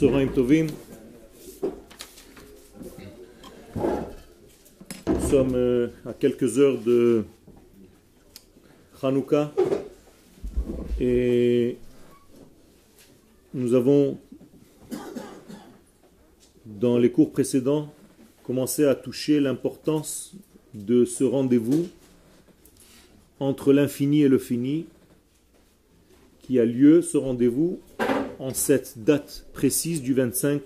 [0.00, 0.06] Nous
[5.28, 7.24] sommes euh, à quelques heures de
[9.02, 9.52] Hanouka
[11.00, 11.78] et
[13.54, 14.18] nous avons
[16.64, 17.92] dans les cours précédents
[18.44, 20.32] commencé à toucher l'importance
[20.74, 21.88] de ce rendez-vous
[23.40, 24.86] entre l'infini et le fini
[26.42, 27.80] qui a lieu, ce rendez-vous,
[28.38, 30.62] en cette date précise du 25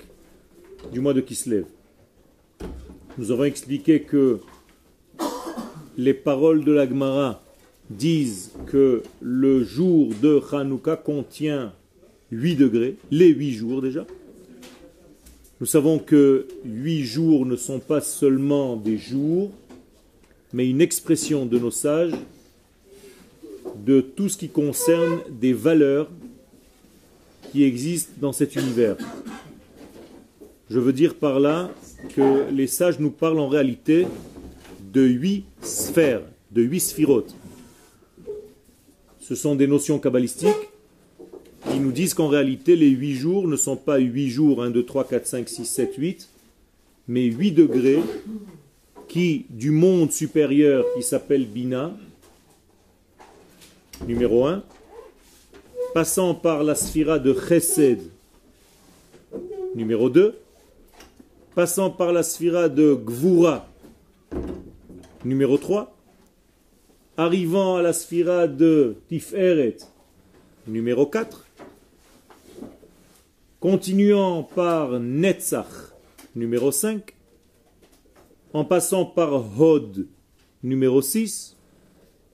[0.93, 1.65] du mois de Kislev.
[3.19, 4.41] Nous avons expliqué que
[5.97, 7.43] les paroles de l'Agmara
[7.91, 11.73] disent que le jour de Hanouka contient
[12.31, 14.07] 8 degrés, les 8 jours déjà.
[15.61, 19.51] Nous savons que 8 jours ne sont pas seulement des jours,
[20.53, 22.15] mais une expression de nos sages
[23.77, 26.11] de tout ce qui concerne des valeurs
[27.53, 28.97] qui existent dans cet univers.
[30.71, 31.71] Je veux dire par là
[32.17, 34.07] que les sages nous parlent en réalité
[34.93, 37.35] de huit sphères, de huit sphirotes.
[39.21, 40.71] Ce sont des notions kabbalistiques
[41.71, 44.85] qui nous disent qu'en réalité les huit jours ne sont pas huit jours, 1, 2,
[44.85, 46.29] 3, 4, 5, 6, 7, 8,
[47.09, 48.01] mais huit degrés
[49.09, 51.95] qui, du monde supérieur qui s'appelle Bina,
[54.09, 54.63] numéro 1,
[55.95, 58.01] passant par la sphira de Chesed,
[59.75, 60.35] numéro 2,
[61.55, 63.69] passant par la sphira de Gvura,
[65.25, 65.95] numéro 3,
[67.19, 69.77] arrivant à la sphira de Tiferet,
[70.67, 71.47] numéro 4,
[73.61, 75.93] continuant par Netzach,
[76.35, 77.15] numéro 5,
[78.55, 80.07] en passant par Hod,
[80.63, 81.57] numéro 6,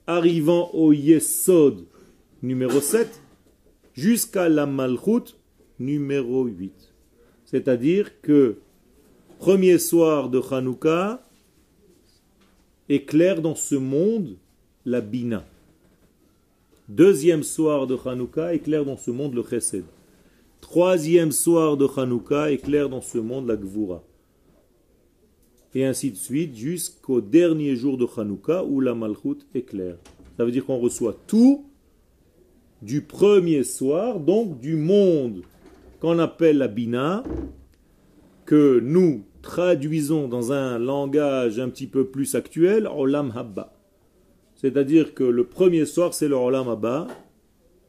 [0.07, 1.85] arrivant au Yesod,
[2.41, 3.21] numéro 7,
[3.99, 5.35] jusqu'à la Malchut,
[5.77, 6.71] numéro 8.
[7.45, 8.55] C'est-à-dire que
[9.39, 11.21] premier soir de Hanouka
[12.87, 14.37] éclaire dans ce monde
[14.85, 15.45] la Bina.
[16.87, 19.83] Deuxième soir de Hanouka éclaire dans ce monde le Chesed.
[20.61, 24.01] Troisième soir de Hanouka éclaire dans ce monde la Gvura
[25.75, 29.97] et ainsi de suite jusqu'au dernier jour de Hanouka où la Malchut éclaire.
[30.37, 31.68] Ça veut dire qu'on reçoit tout
[32.81, 35.41] du premier soir, donc du monde
[35.99, 37.23] qu'on appelle la Bina,
[38.45, 43.73] que nous traduisons dans un langage un petit peu plus actuel, Olam Habba.
[44.55, 47.07] C'est-à-dire que le premier soir, c'est le Olam Habba,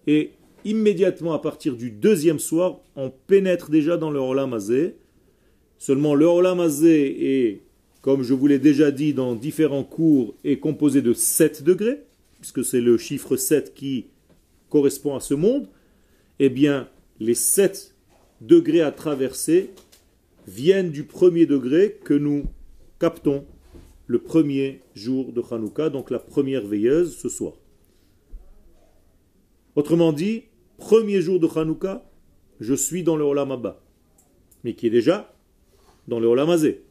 [0.06, 0.32] et
[0.64, 4.58] immédiatement à partir du deuxième soir, on pénètre déjà dans le Olam.
[5.78, 7.60] Seulement le Olam est
[8.02, 12.02] comme je vous l'ai déjà dit dans différents cours, est composé de 7 degrés,
[12.40, 14.06] puisque c'est le chiffre 7 qui
[14.70, 15.68] correspond à ce monde,
[16.38, 16.88] eh bien,
[17.18, 17.94] les 7
[18.40, 19.70] degrés à traverser
[20.46, 22.44] viennent du premier degré que nous
[22.98, 23.44] captons
[24.06, 27.52] le premier jour de Hanouka, donc la première veilleuse ce soir.
[29.76, 30.44] Autrement dit,
[30.78, 32.10] premier jour de Hanouka,
[32.58, 33.82] je suis dans le Olam Abba,
[34.64, 35.34] mais qui est déjà
[36.08, 36.82] dans le Olam Azé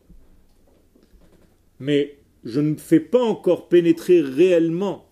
[1.80, 5.09] mais je ne fais pas encore pénétrer réellement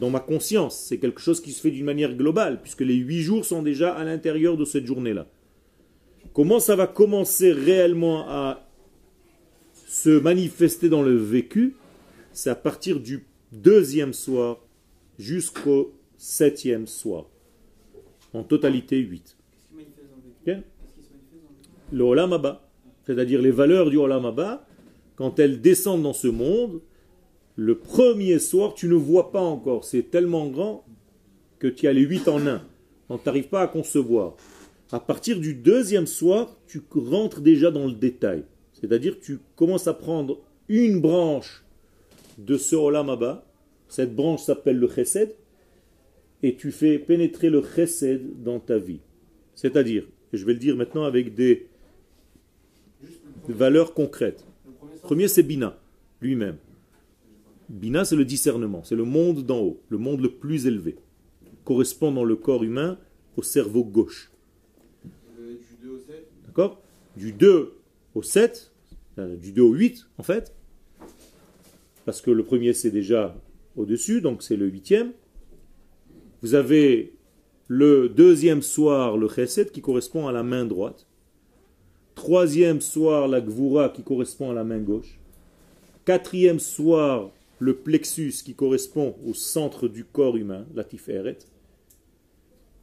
[0.00, 0.78] dans ma conscience.
[0.88, 3.92] C'est quelque chose qui se fait d'une manière globale, puisque les huit jours sont déjà
[3.92, 5.26] à l'intérieur de cette journée-là.
[6.32, 8.66] Comment ça va commencer réellement à
[9.86, 11.76] se manifester dans le vécu
[12.32, 14.58] C'est à partir du deuxième soir
[15.18, 17.26] jusqu'au septième soir.
[18.32, 19.36] En totalité, huit.
[21.92, 22.56] Le Olam
[23.04, 24.34] c'est-à-dire les valeurs du Olam
[25.16, 26.80] quand elles descendent dans ce monde,
[27.56, 29.84] le premier soir, tu ne vois pas encore.
[29.84, 30.84] C'est tellement grand
[31.58, 32.62] que tu as les huit en un.
[33.08, 34.36] Donc tu n'arrives pas à concevoir.
[34.90, 38.44] À partir du deuxième soir, tu rentres déjà dans le détail.
[38.72, 41.64] C'est-à-dire tu commences à prendre une branche
[42.38, 43.40] de ce Olam
[43.88, 45.34] Cette branche s'appelle le Chesed.
[46.42, 49.00] Et tu fais pénétrer le Chesed dans ta vie.
[49.54, 51.68] C'est-à-dire, je vais le dire maintenant avec des
[53.48, 54.44] valeurs concrètes.
[55.02, 55.78] Premier, c'est Bina,
[56.20, 56.56] lui-même.
[57.72, 60.96] Bina, c'est le discernement, c'est le monde d'en haut, le monde le plus élevé,
[61.64, 62.98] correspond dans le corps humain
[63.38, 64.30] au cerveau gauche.
[65.38, 66.82] Du 2 au 7 D'accord?
[67.16, 67.72] Du 2
[68.14, 68.70] au 7,
[69.18, 70.54] euh, du 2 au 8 en fait,
[72.04, 73.34] parce que le premier c'est déjà
[73.74, 75.12] au-dessus, donc c'est le huitième.
[76.42, 77.14] Vous avez
[77.68, 81.06] le deuxième soir, le chesed, qui correspond à la main droite.
[82.14, 85.18] Troisième soir, la gvura qui correspond à la main gauche.
[86.04, 87.30] Quatrième soir,
[87.62, 91.38] le plexus qui correspond au centre du corps humain, la tiferet.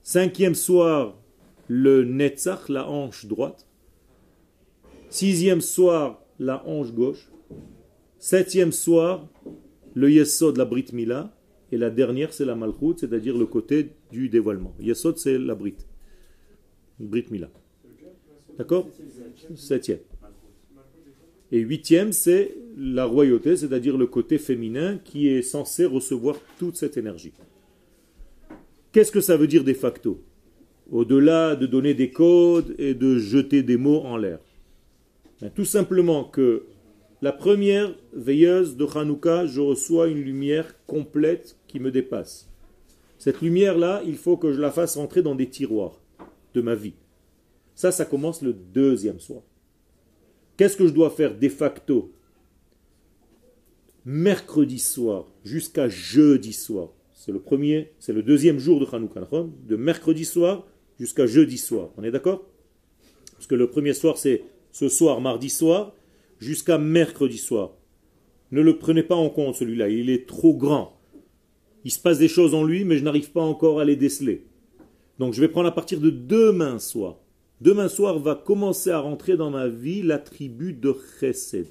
[0.04, 1.18] Cinquième soir,
[1.68, 3.68] le Netzach, la hanche droite.
[5.10, 7.30] Sixième soir, la hanche gauche.
[8.20, 9.28] Septième soir,
[9.96, 11.36] le Yesod, la Brit Mila.
[11.74, 14.74] Et la dernière, c'est la Malchut, c'est-à-dire le côté du dévoilement.
[14.80, 15.76] Yesod, c'est la Brit.
[17.00, 17.50] Brit Mila.
[18.58, 18.88] D'accord?
[19.56, 20.00] Septième.
[21.52, 26.98] Et huitième, c'est la royauté, c'est-à-dire le côté féminin qui est censé recevoir toute cette
[26.98, 27.34] énergie.
[28.92, 30.22] Qu'est-ce que ça veut dire de facto?
[30.92, 34.40] Au-delà de donner des codes et de jeter des mots en l'air.
[35.42, 36.66] Ben, tout simplement que
[37.22, 42.50] la première veilleuse de Hanouka, je reçois une lumière complète qui me dépasse.
[43.18, 46.00] Cette lumière-là, il faut que je la fasse rentrer dans des tiroirs
[46.54, 46.94] de ma vie.
[47.76, 49.42] Ça, ça commence le deuxième soir.
[50.60, 52.12] Qu'est-ce que je dois faire de facto
[54.04, 56.90] Mercredi soir jusqu'à jeudi soir?
[57.14, 60.68] C'est le premier, c'est le deuxième jour de Hanouka, de mercredi soir
[61.00, 61.92] jusqu'à jeudi soir.
[61.96, 62.44] On est d'accord?
[63.36, 65.96] Parce que le premier soir, c'est ce soir, mardi soir,
[66.40, 67.72] jusqu'à mercredi soir.
[68.52, 71.00] Ne le prenez pas en compte celui-là, il est trop grand.
[71.86, 74.44] Il se passe des choses en lui, mais je n'arrive pas encore à les déceler.
[75.20, 77.16] Donc je vais prendre à partir de demain soir.
[77.62, 81.68] Demain soir va commencer à rentrer dans ma vie l'attribut de chesed.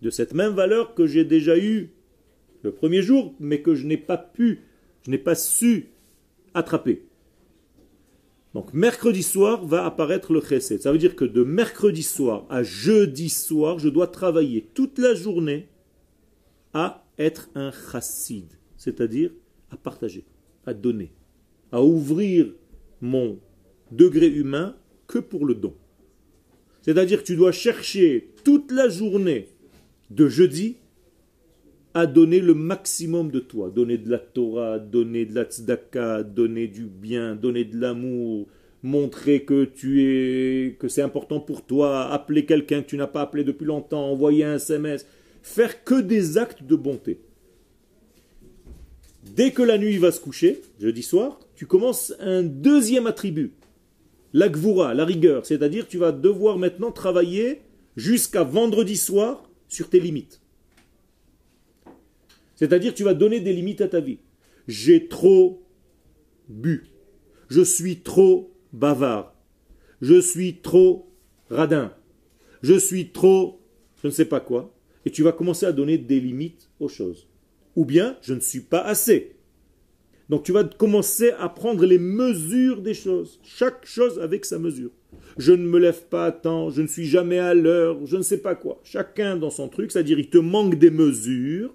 [0.00, 1.90] De cette même valeur que j'ai déjà eue
[2.62, 4.60] le premier jour, mais que je n'ai pas pu,
[5.02, 5.90] je n'ai pas su
[6.54, 7.06] attraper.
[8.54, 10.80] Donc mercredi soir va apparaître le chesed.
[10.80, 15.14] Ça veut dire que de mercredi soir à jeudi soir, je dois travailler toute la
[15.14, 15.68] journée
[16.72, 18.46] à être un chassid,
[18.76, 19.30] c'est-à-dire
[19.70, 20.24] à partager,
[20.64, 21.12] à donner,
[21.72, 22.54] à ouvrir
[23.02, 23.38] mon
[23.92, 24.76] degré humain
[25.10, 25.74] que pour le don.
[26.82, 29.48] C'est-à-dire que tu dois chercher toute la journée
[30.10, 30.76] de jeudi
[31.94, 33.70] à donner le maximum de toi.
[33.70, 38.46] Donner de la Torah, donner de la tzedaka, donner du bien, donner de l'amour,
[38.84, 43.22] montrer que tu es, que c'est important pour toi, appeler quelqu'un que tu n'as pas
[43.22, 45.04] appelé depuis longtemps, envoyer un SMS,
[45.42, 47.18] faire que des actes de bonté.
[49.34, 53.52] Dès que la nuit va se coucher, jeudi soir, tu commences un deuxième attribut
[54.32, 57.62] la gvura, la rigueur, c'est-à-dire tu vas devoir maintenant travailler
[57.96, 60.40] jusqu'à vendredi soir sur tes limites.
[62.54, 64.18] C'est-à-dire tu vas donner des limites à ta vie.
[64.68, 65.62] J'ai trop
[66.48, 66.86] bu.
[67.48, 69.34] Je suis trop bavard.
[70.00, 71.10] Je suis trop
[71.48, 71.92] radin.
[72.62, 73.60] Je suis trop
[74.02, 74.74] je ne sais pas quoi.
[75.04, 77.28] Et tu vas commencer à donner des limites aux choses.
[77.76, 79.36] Ou bien je ne suis pas assez.
[80.30, 84.92] Donc tu vas commencer à prendre les mesures des choses, chaque chose avec sa mesure.
[85.38, 88.22] Je ne me lève pas à temps, je ne suis jamais à l'heure, je ne
[88.22, 88.80] sais pas quoi.
[88.84, 91.74] Chacun dans son truc, c'est-à-dire il te manque des mesures.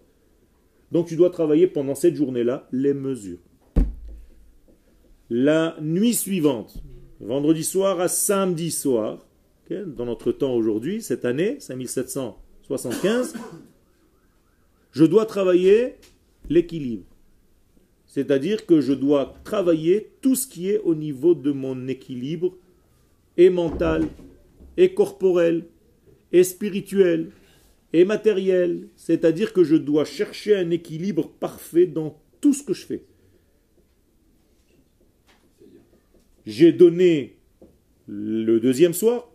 [0.94, 3.40] Donc tu dois travailler pendant cette journée-là les mesures.
[5.30, 6.82] La nuit suivante,
[7.20, 9.28] vendredi soir à samedi soir,
[9.70, 13.34] dans notre temps aujourd'hui, cette année, 5775,
[14.94, 15.96] je dois travailler
[16.50, 17.04] l'équilibre.
[18.16, 22.56] C'est-à-dire que je dois travailler tout ce qui est au niveau de mon équilibre
[23.36, 24.08] et mental,
[24.78, 25.66] et corporel,
[26.32, 27.32] et spirituel,
[27.92, 28.88] et matériel.
[28.96, 33.04] C'est-à-dire que je dois chercher un équilibre parfait dans tout ce que je fais.
[36.46, 37.36] J'ai donné
[38.08, 39.30] le deuxième soir,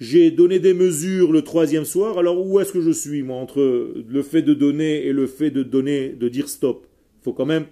[0.00, 3.94] j'ai donné des mesures le troisième soir, alors où est-ce que je suis, moi, entre
[4.08, 6.88] le fait de donner et le fait de donner, de dire stop?
[7.20, 7.66] Il faut quand même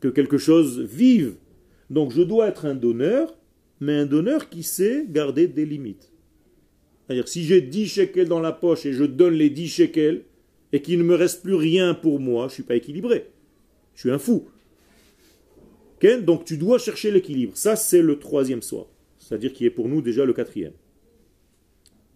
[0.00, 1.36] que quelque chose vive.
[1.90, 3.36] Donc je dois être un donneur,
[3.80, 6.12] mais un donneur qui sait garder des limites.
[7.06, 10.24] C'est-à-dire si j'ai 10 shekels dans la poche et je donne les 10 shekels
[10.72, 13.30] et qu'il ne me reste plus rien pour moi, je ne suis pas équilibré.
[13.94, 14.48] Je suis un fou.
[16.22, 17.56] Donc tu dois chercher l'équilibre.
[17.56, 18.86] Ça, c'est le troisième soir.
[19.18, 20.72] C'est-à-dire qui est pour nous déjà le quatrième.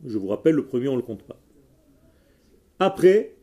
[0.06, 1.40] Je vous rappelle, le premier, on ne le compte pas.
[2.78, 3.36] Après,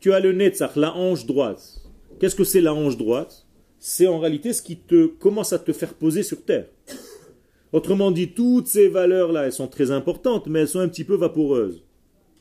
[0.00, 1.82] tu as le Netzach, la hanche droite.
[2.18, 3.43] Qu'est-ce que c'est la hanche droite?
[3.86, 6.70] C'est en réalité ce qui te commence à te faire poser sur terre.
[7.70, 11.16] Autrement dit, toutes ces valeurs-là, elles sont très importantes, mais elles sont un petit peu
[11.16, 11.84] vaporeuses.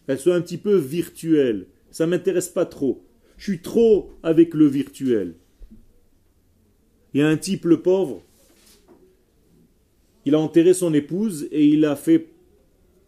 [0.07, 1.67] Elles sont un petit peu virtuelles.
[1.91, 3.03] Ça ne m'intéresse pas trop.
[3.35, 5.35] Je suis trop avec le virtuel.
[7.13, 8.21] Il y a un type, le pauvre,
[10.23, 12.29] il a enterré son épouse et il a fait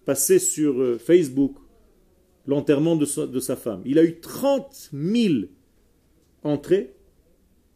[0.04, 1.56] passer sur euh, Facebook
[2.48, 3.82] l'enterrement de, de, sa femme.
[3.86, 5.46] Il a eu 30 000
[6.44, 6.95] entrées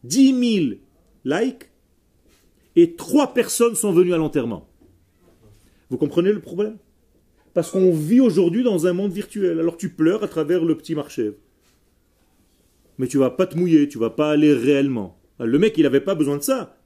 [0.04, 0.76] 10 000
[1.26, 1.70] likes
[2.76, 4.70] et trois personnes sont venues à l'enterrement.
[5.90, 6.78] Vous comprenez le problème?
[7.54, 9.60] Parce qu'on vit aujourd'hui dans un monde virtuel.
[9.60, 11.32] Alors tu pleures à travers le petit marché.
[12.98, 15.20] Mais tu vas pas te mouiller, tu vas pas aller réellement.
[15.40, 16.78] Le mec, il n'avait pas besoin de ça.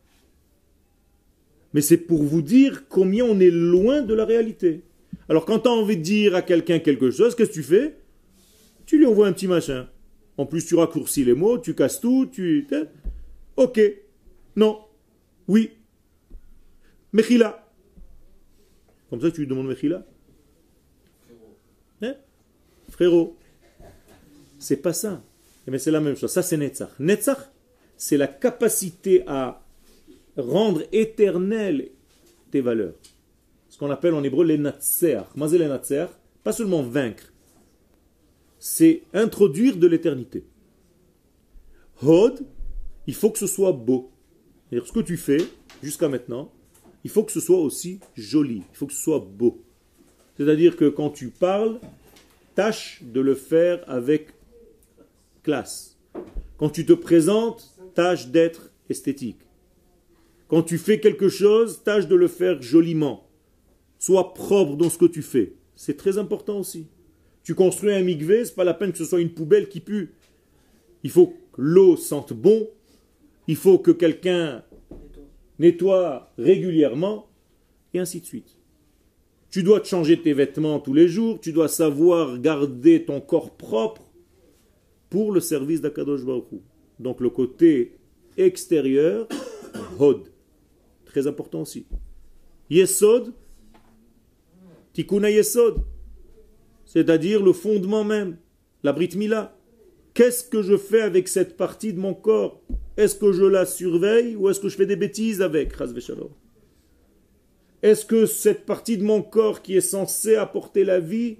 [1.73, 4.83] Mais c'est pour vous dire combien on est loin de la réalité.
[5.27, 7.97] Alors quand tu as envie de dire à quelqu'un quelque chose, qu'est-ce que tu fais?
[8.85, 9.87] Tu lui envoies un petit machin.
[10.37, 12.67] En plus, tu raccourcis les mots, tu casses tout, tu...
[13.55, 13.79] Ok.
[14.55, 14.85] Non.
[15.47, 15.71] Oui.
[17.11, 17.67] Mechila.
[19.09, 20.05] Comme ça, tu lui demandes Mechila.
[22.01, 22.15] Hein
[22.89, 23.37] Frérot.
[24.59, 25.23] C'est pas ça.
[25.67, 26.31] Mais c'est la même chose.
[26.31, 26.99] Ça, c'est Netzach.
[26.99, 27.37] Netzach,
[27.97, 29.63] c'est la capacité à
[30.37, 31.89] rendre éternel
[32.51, 32.95] tes valeurs.
[33.69, 35.19] Ce qu'on appelle en hébreu les natser.
[35.35, 36.05] Mazel les natser,
[36.43, 37.31] pas seulement vaincre,
[38.59, 40.45] c'est introduire de l'éternité.
[42.01, 42.45] Hod,
[43.07, 44.11] il faut que ce soit beau.
[44.69, 45.41] cest ce que tu fais
[45.81, 46.51] jusqu'à maintenant,
[47.03, 49.61] il faut que ce soit aussi joli, il faut que ce soit beau.
[50.37, 51.79] C'est-à-dire que quand tu parles,
[52.55, 54.29] tâche de le faire avec
[55.43, 55.97] classe.
[56.57, 59.39] Quand tu te présentes, tâche d'être esthétique.
[60.47, 63.27] Quand tu fais quelque chose, tâche de le faire joliment.
[63.99, 65.53] Sois propre dans ce que tu fais.
[65.75, 66.87] C'est très important aussi.
[67.43, 70.13] Tu construis un ce c'est pas la peine que ce soit une poubelle qui pue.
[71.03, 72.69] Il faut que l'eau sente bon.
[73.47, 74.63] Il faut que quelqu'un
[75.59, 77.29] nettoie régulièrement.
[77.93, 78.57] Et ainsi de suite.
[79.51, 81.39] Tu dois te changer tes vêtements tous les jours.
[81.39, 84.01] Tu dois savoir garder ton corps propre
[85.11, 86.45] pour le service d'Akadosh Baruch
[86.97, 87.99] Donc le côté
[88.35, 89.27] extérieur,
[89.99, 90.23] Hod.
[91.05, 91.85] Très important aussi.
[92.71, 93.31] Yesod,
[94.93, 95.83] Tikuna Yesod.
[96.85, 98.37] C'est-à-dire le fondement même,
[98.81, 99.55] la Brit Mila.
[100.13, 102.61] Qu'est-ce que je fais avec cette partie de mon corps?
[102.97, 105.73] Est-ce que je la surveille ou est-ce que je fais des bêtises avec?
[107.81, 111.37] Est-ce que cette partie de mon corps qui est censée apporter la vie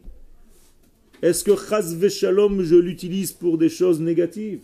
[1.23, 4.59] est-ce que je l'utilise pour des choses négatives?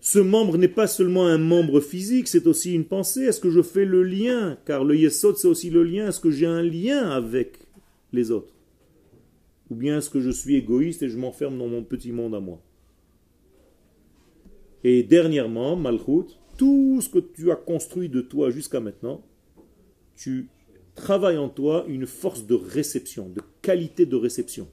[0.00, 3.20] Ce membre n'est pas seulement un membre physique, c'est aussi une pensée.
[3.20, 4.58] Est-ce que je fais le lien?
[4.66, 6.08] Car le Yesod, c'est aussi le lien.
[6.08, 7.58] Est-ce que j'ai un lien avec
[8.12, 8.52] les autres?
[9.72, 12.40] Ou bien est-ce que je suis égoïste et je m'enferme dans mon petit monde à
[12.40, 12.60] moi
[14.84, 19.24] Et dernièrement, Malchut, tout ce que tu as construit de toi jusqu'à maintenant,
[20.14, 20.50] tu
[20.94, 24.68] travaille en toi une force de réception, de qualité de réception.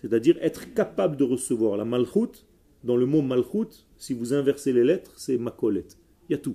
[0.00, 1.76] C'est-à-dire être capable de recevoir.
[1.76, 2.46] La malchoute,
[2.84, 5.86] dans le mot malchoute, si vous inversez les lettres, c'est makolet.
[6.28, 6.54] Il y a tout.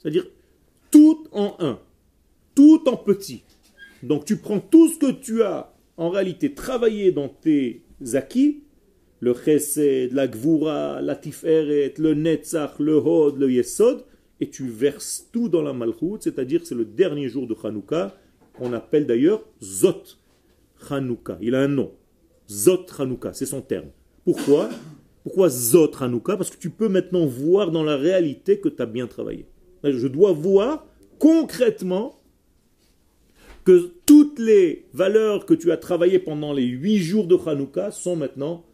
[0.00, 0.26] C'est-à-dire
[0.90, 1.80] tout en un,
[2.54, 3.42] tout en petit.
[4.02, 7.82] Donc tu prends tout ce que tu as en réalité travaillé dans tes
[8.14, 8.62] acquis,
[9.20, 14.04] le chesed, la gvura, la tiferet, le netzach, le hod, le yesod,
[14.40, 18.16] et tu verses tout dans la malchoute, c'est-à-dire c'est le dernier jour de Hanouka,
[18.54, 20.04] qu'on appelle d'ailleurs Zot
[20.88, 21.36] Hanouka.
[21.40, 21.92] Il a un nom.
[22.48, 23.88] Zot Hanouka, c'est son terme.
[24.24, 24.68] Pourquoi?
[25.24, 26.36] Pourquoi Zot Hanouka?
[26.36, 29.46] Parce que tu peux maintenant voir dans la réalité que tu as bien travaillé.
[29.82, 30.86] Je dois voir
[31.18, 32.17] concrètement
[33.68, 38.16] que toutes les valeurs que tu as travaillées pendant les huit jours de Hanouka sont
[38.16, 38.64] maintenant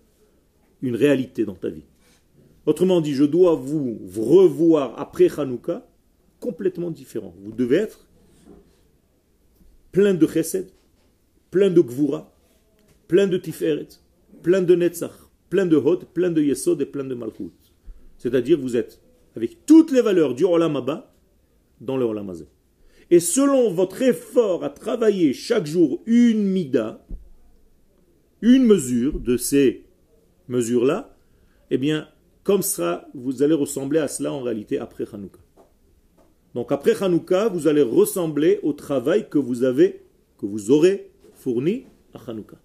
[0.83, 1.83] une réalité dans ta vie.
[2.65, 5.85] Autrement dit, je dois vous revoir après Hanouka
[6.39, 7.35] complètement différent.
[7.43, 8.07] Vous devez être
[9.91, 10.69] plein de chesed,
[11.51, 12.33] plein de gvura,
[13.09, 13.89] plein de tiferet,
[14.45, 15.11] plein de netzach,
[15.51, 17.51] plein de hot, plein de yesod et plein de malchut.
[18.17, 19.01] C'est-à-dire, vous êtes
[19.35, 20.81] avec toutes les valeurs du olam
[21.81, 22.33] dans le olam
[23.11, 27.05] Et selon votre effort à travailler chaque jour une mida,
[28.41, 29.85] une mesure de ces
[30.49, 31.17] mesures-là,
[31.71, 32.09] eh bien,
[32.43, 35.39] comme ça, vous allez ressembler à cela en réalité après Hanouka.
[36.55, 40.03] Donc après Hanouka, vous allez ressembler au travail que vous avez,
[40.39, 42.57] que vous aurez fourni à Hanouka.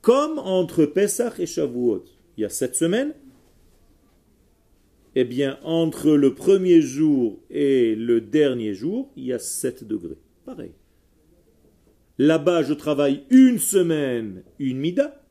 [0.00, 2.04] Comme entre Pesach et Shavuot,
[2.36, 3.14] il y a sept semaines,
[5.14, 10.18] eh bien, entre le premier jour et le dernier jour, il y a 7 degrés.
[10.44, 10.72] Pareil.
[12.18, 15.24] Là-bas, je travaille une semaine, une mida.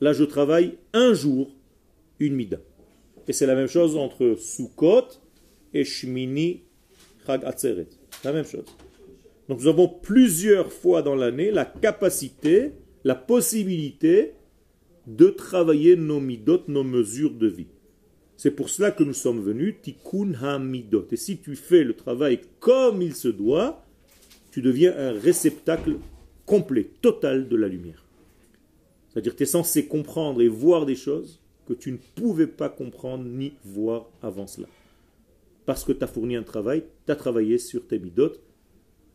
[0.00, 1.54] Là, je travaille un jour,
[2.20, 2.58] une mida.
[3.26, 5.08] Et c'est la même chose entre Sukkot
[5.74, 6.62] et Shmini
[7.26, 7.88] Chag Atzeret.
[8.24, 8.64] La même chose.
[9.48, 12.72] Donc nous avons plusieurs fois dans l'année la capacité,
[13.04, 14.34] la possibilité
[15.06, 17.68] de travailler nos midot, nos mesures de vie.
[18.38, 21.08] C'est pour cela que nous sommes venus, tikkun ha-midot.
[21.10, 23.84] Et si tu fais le travail comme il se doit,
[24.52, 25.96] tu deviens un réceptacle
[26.46, 28.04] complet, total de la lumière.
[29.08, 32.68] C'est-à-dire que tu es censé comprendre et voir des choses que tu ne pouvais pas
[32.68, 34.68] comprendre ni voir avant cela.
[35.66, 38.40] Parce que tu as fourni un travail, tu as travaillé sur tes bidotes,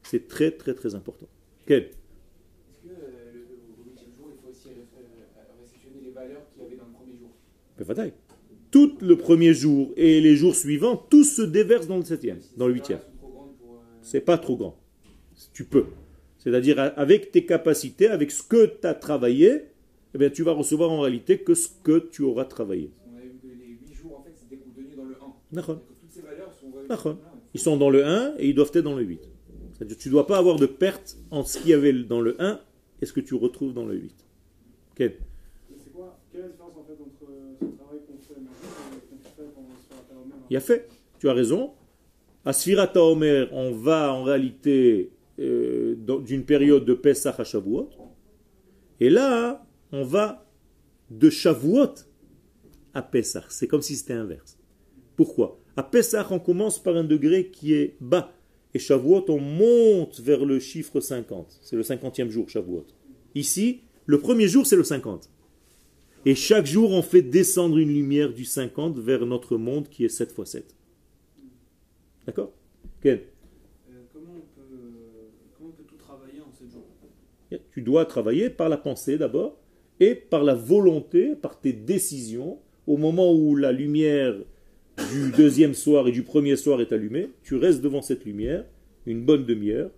[0.01, 1.27] c'est très très très important.
[1.65, 6.63] Quel Est-ce que euh, le, huitième jour, il faut aussi euh, réceptionner les valeurs qu'il
[6.63, 7.29] y avait dans le premier jour?
[8.73, 12.67] Tout le premier jour et les jours suivants, tout se déverse dans le septième, dans
[12.67, 12.99] le huitième.
[14.01, 14.75] C'est pas trop grand.
[15.53, 15.85] Tu peux.
[16.39, 19.65] C'est-à-dire, avec tes capacités, avec ce que tu as travaillé,
[20.15, 22.91] eh bien, tu vas recevoir en réalité que ce que tu auras travaillé.
[23.07, 25.17] On avait vu que les 8 jours, en fait, c'était contenu dans le 1.
[25.51, 25.79] D'accord.
[26.01, 27.17] Toutes ces valeurs sont
[27.53, 29.21] Ils sont dans le 1 et ils doivent être dans le 8.
[29.73, 32.35] C'est-à-dire, tu ne dois pas avoir de perte en ce qu'il y avait dans le
[32.41, 32.59] 1
[33.01, 34.13] et ce que tu retrouves dans le 8.
[34.95, 35.17] Quel
[35.77, 39.01] C'est quoi Quelle est la différence en fait entre ce travail qu'on fait maintenant et
[39.09, 40.89] qu'on fait pendant Sfirata Omer Il a fait.
[41.19, 41.71] Tu as raison.
[42.45, 45.95] À Sfirata Omer, on va en réalité euh,
[46.25, 47.89] d'une période de Pesach à Shavuot.
[48.99, 50.45] Et là, on va
[51.09, 51.93] de Shavuot
[52.93, 53.45] à Pesach.
[53.49, 54.57] C'est comme si c'était inverse.
[55.15, 55.59] Pourquoi?
[55.77, 58.31] À Pesach, on commence par un degré qui est bas.
[58.73, 61.59] Et Shavuot, on monte vers le chiffre 50.
[61.61, 62.85] C'est le 50e jour, Shavuot.
[63.35, 65.29] Ici, le premier jour, c'est le 50.
[66.25, 70.09] Et chaque jour, on fait descendre une lumière du 50 vers notre monde qui est
[70.09, 70.75] 7 fois 7.
[72.25, 72.51] D'accord?
[77.71, 79.57] Tu dois travailler par la pensée d'abord
[79.99, 82.59] et par la volonté, par tes décisions.
[82.87, 84.35] Au moment où la lumière
[85.11, 88.65] du deuxième soir et du premier soir est allumée, tu restes devant cette lumière
[89.05, 89.91] une bonne demi-heure,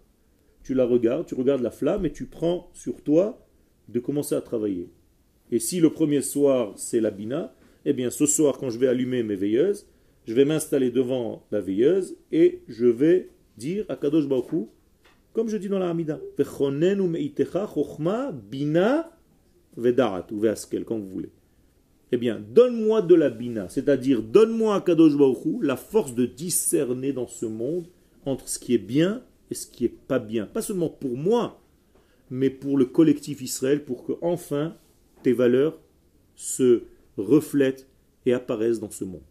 [0.64, 3.46] tu la regardes, tu regardes la flamme et tu prends sur toi
[3.88, 4.90] de commencer à travailler.
[5.52, 7.54] Et si le premier soir c'est la bina,
[7.86, 9.88] eh bien ce soir quand je vais allumer mes veilleuses,
[10.28, 14.68] je vais m'installer devant la veilleuse et je vais dire à Kadosh Baruch
[15.36, 16.18] comme je dis dans la Hamida,
[18.50, 19.12] bina
[19.76, 21.32] vedarat ou veaskel, comme vous voulez.
[22.14, 27.12] Eh bien, donne-moi de la bina, c'est-à-dire donne-moi à Kadosh Baruch la force de discerner
[27.12, 27.88] dans ce monde
[28.26, 30.46] entre ce qui est bien et ce qui est pas bien.
[30.46, 31.62] Pas seulement pour moi,
[32.30, 34.78] mais pour le collectif Israël, pour que enfin
[35.26, 35.76] tes valeurs
[36.36, 36.84] se
[37.18, 37.88] reflètent
[38.28, 39.24] et apparaissent dans ce monde.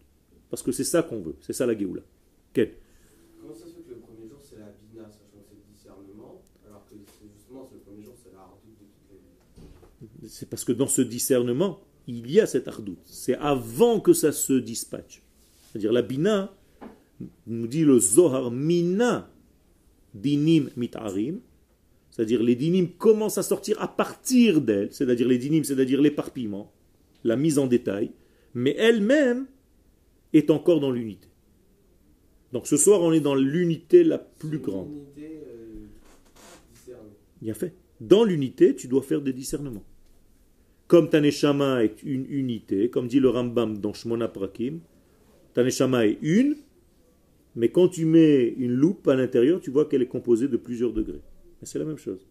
[0.49, 2.01] Parce que c'est ça qu'on veut, c'est ça la Géoula.
[2.53, 2.73] Quel?
[10.27, 12.99] C'est parce que dans ce discernement, il y a cet ardoute.
[13.05, 15.21] C'est avant que ça se dispatche.
[15.63, 16.53] C'est-à-dire la bina,
[17.47, 19.31] nous dit le Zohar, mina
[20.13, 21.39] dinim mitarim,
[22.15, 26.71] c'est-à-dire les dinim commencent à sortir à partir d'elle, c'est-à-dire les dinim, c'est-à-dire l'éparpillement,
[27.25, 28.11] la mise en détail,
[28.53, 29.47] mais elle-même
[30.31, 31.27] est encore dans l'unité.
[32.53, 34.93] Donc ce soir, on est dans l'unité la plus grande.
[37.41, 37.73] Bien fait.
[37.99, 39.83] Dans l'unité, tu dois faire des discernements.
[40.87, 44.79] Comme Taneshama est une unité, comme dit le Rambam dans Shmona Prakim,
[45.53, 46.55] Taneshama est une,
[47.57, 50.93] mais quand tu mets une loupe à l'intérieur, tu vois qu'elle est composée de plusieurs
[50.93, 51.19] degrés.
[51.65, 52.25] C'est la même chose.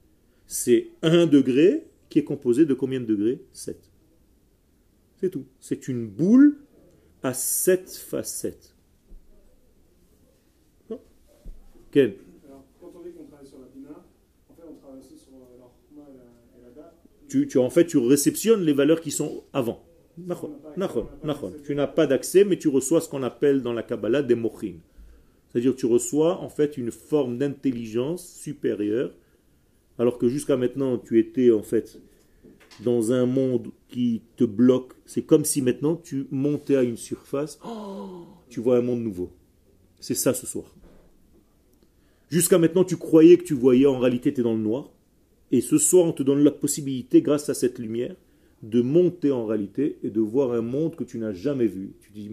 [0.46, 3.40] C'est un degré qui est composé de combien de degrés?
[3.52, 3.76] 7.
[5.20, 5.44] C'est tout.
[5.60, 6.58] C'est une boule
[7.22, 8.74] à 7 facettes.
[11.90, 12.16] Quel
[17.28, 19.82] tu, en fait, tu réceptionnes les valeurs qui sont avant.
[21.64, 24.76] Tu n'as pas d'accès, mais tu reçois ce qu'on appelle dans la Kabbalah des mochin.
[25.48, 29.12] C'est-à-dire tu reçois en fait une forme d'intelligence supérieure,
[29.98, 32.00] alors que jusqu'à maintenant tu étais en fait
[32.82, 34.94] dans un monde qui te bloque.
[35.04, 37.58] C'est comme si maintenant tu montais à une surface,
[38.48, 39.30] tu vois un monde nouveau.
[40.00, 40.74] C'est ça ce soir.
[42.28, 44.90] Jusqu'à maintenant tu croyais que tu voyais, en réalité tu es dans le noir.
[45.50, 48.16] Et ce soir, on te donne la possibilité, grâce à cette lumière,
[48.62, 51.94] de monter en réalité et de voir un monde que tu n'as jamais vu.
[52.00, 52.28] Tu dis,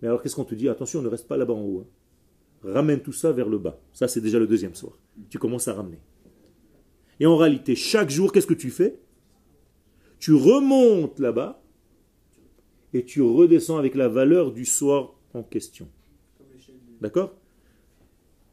[0.00, 0.68] mais alors qu'est-ce qu'on te dit?
[0.68, 1.80] Attention, ne reste pas là-bas en haut.
[1.80, 1.86] Hein.
[2.72, 3.80] Ramène tout ça vers le bas.
[3.92, 4.98] Ça, c'est déjà le deuxième soir.
[5.28, 5.98] Tu commences à ramener.
[7.20, 8.98] Et en réalité, chaque jour, qu'est-ce que tu fais?
[10.18, 11.62] Tu remontes là-bas
[12.92, 15.88] et tu redescends avec la valeur du soir en question.
[17.00, 17.34] D'accord?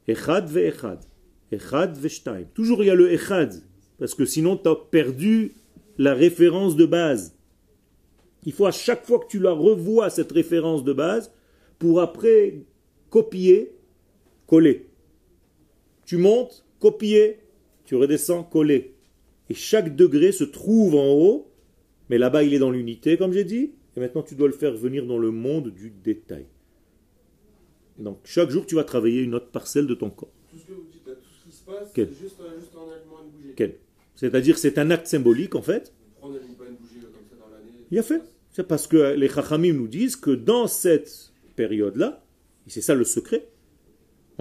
[0.08, 1.00] Echad ve echad.
[1.52, 2.43] Echad veshtaim.
[2.54, 3.63] Toujours il y a le echad,
[3.97, 5.54] parce que sinon tu as perdu
[5.97, 7.36] la référence de base.
[8.45, 11.32] Il faut à chaque fois que tu la revois, cette référence de base,
[11.78, 12.63] pour après
[13.10, 13.76] copier,
[14.47, 14.89] coller.
[16.06, 17.40] Tu montes, copier,
[17.91, 18.95] tu redescends, coller.
[19.49, 21.51] Et chaque degré se trouve en haut,
[22.10, 24.73] mais là-bas il est dans l'unité, comme j'ai dit, et maintenant tu dois le faire
[24.73, 26.45] venir dans le monde du détail.
[27.99, 30.32] Donc chaque jour tu vas travailler une autre parcelle de ton corps.
[34.15, 35.93] C'est-à-dire c'est un acte symbolique en fait.
[37.91, 38.21] Il a fait.
[38.54, 42.23] C'est parce que les Chachamim nous disent que dans cette période-là,
[42.67, 43.49] et c'est ça le secret,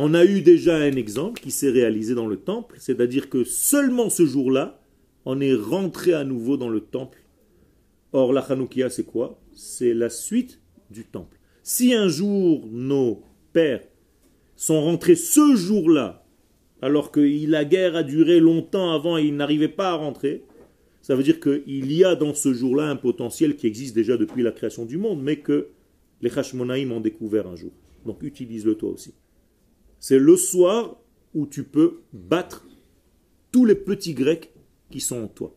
[0.03, 4.09] on a eu déjà un exemple qui s'est réalisé dans le temple, c'est-à-dire que seulement
[4.09, 4.81] ce jour-là,
[5.27, 7.23] on est rentré à nouveau dans le temple.
[8.15, 9.39] Or, la Hanoukia, c'est quoi?
[9.53, 11.39] C'est la suite du temple.
[11.63, 13.83] Si un jour nos pères
[14.57, 16.27] sont rentrés ce jour-là,
[16.81, 20.45] alors que la guerre a duré longtemps avant et ils n'arrivaient pas à rentrer,
[21.03, 24.43] ça veut dire qu'il y a dans ce jour-là un potentiel qui existe déjà depuis
[24.43, 25.69] la création du monde, mais que
[26.23, 27.73] les Hashmonaïm ont découvert un jour.
[28.07, 29.13] Donc utilise-le toi aussi.
[30.01, 30.97] C'est le soir
[31.35, 32.67] où tu peux battre
[33.53, 34.51] tous les petits Grecs
[34.91, 35.55] qui sont en toi.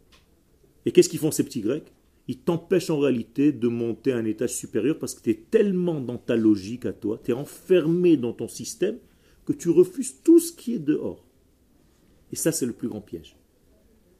[0.86, 1.93] Et qu'est-ce qu'ils font ces petits Grecs?
[2.27, 6.01] Ils t'empêchent en réalité de monter à un étage supérieur parce que tu es tellement
[6.01, 8.97] dans ta logique à toi, tu es enfermé dans ton système
[9.45, 11.25] que tu refuses tout ce qui est dehors.
[12.32, 13.38] Et ça, c'est le plus grand piège.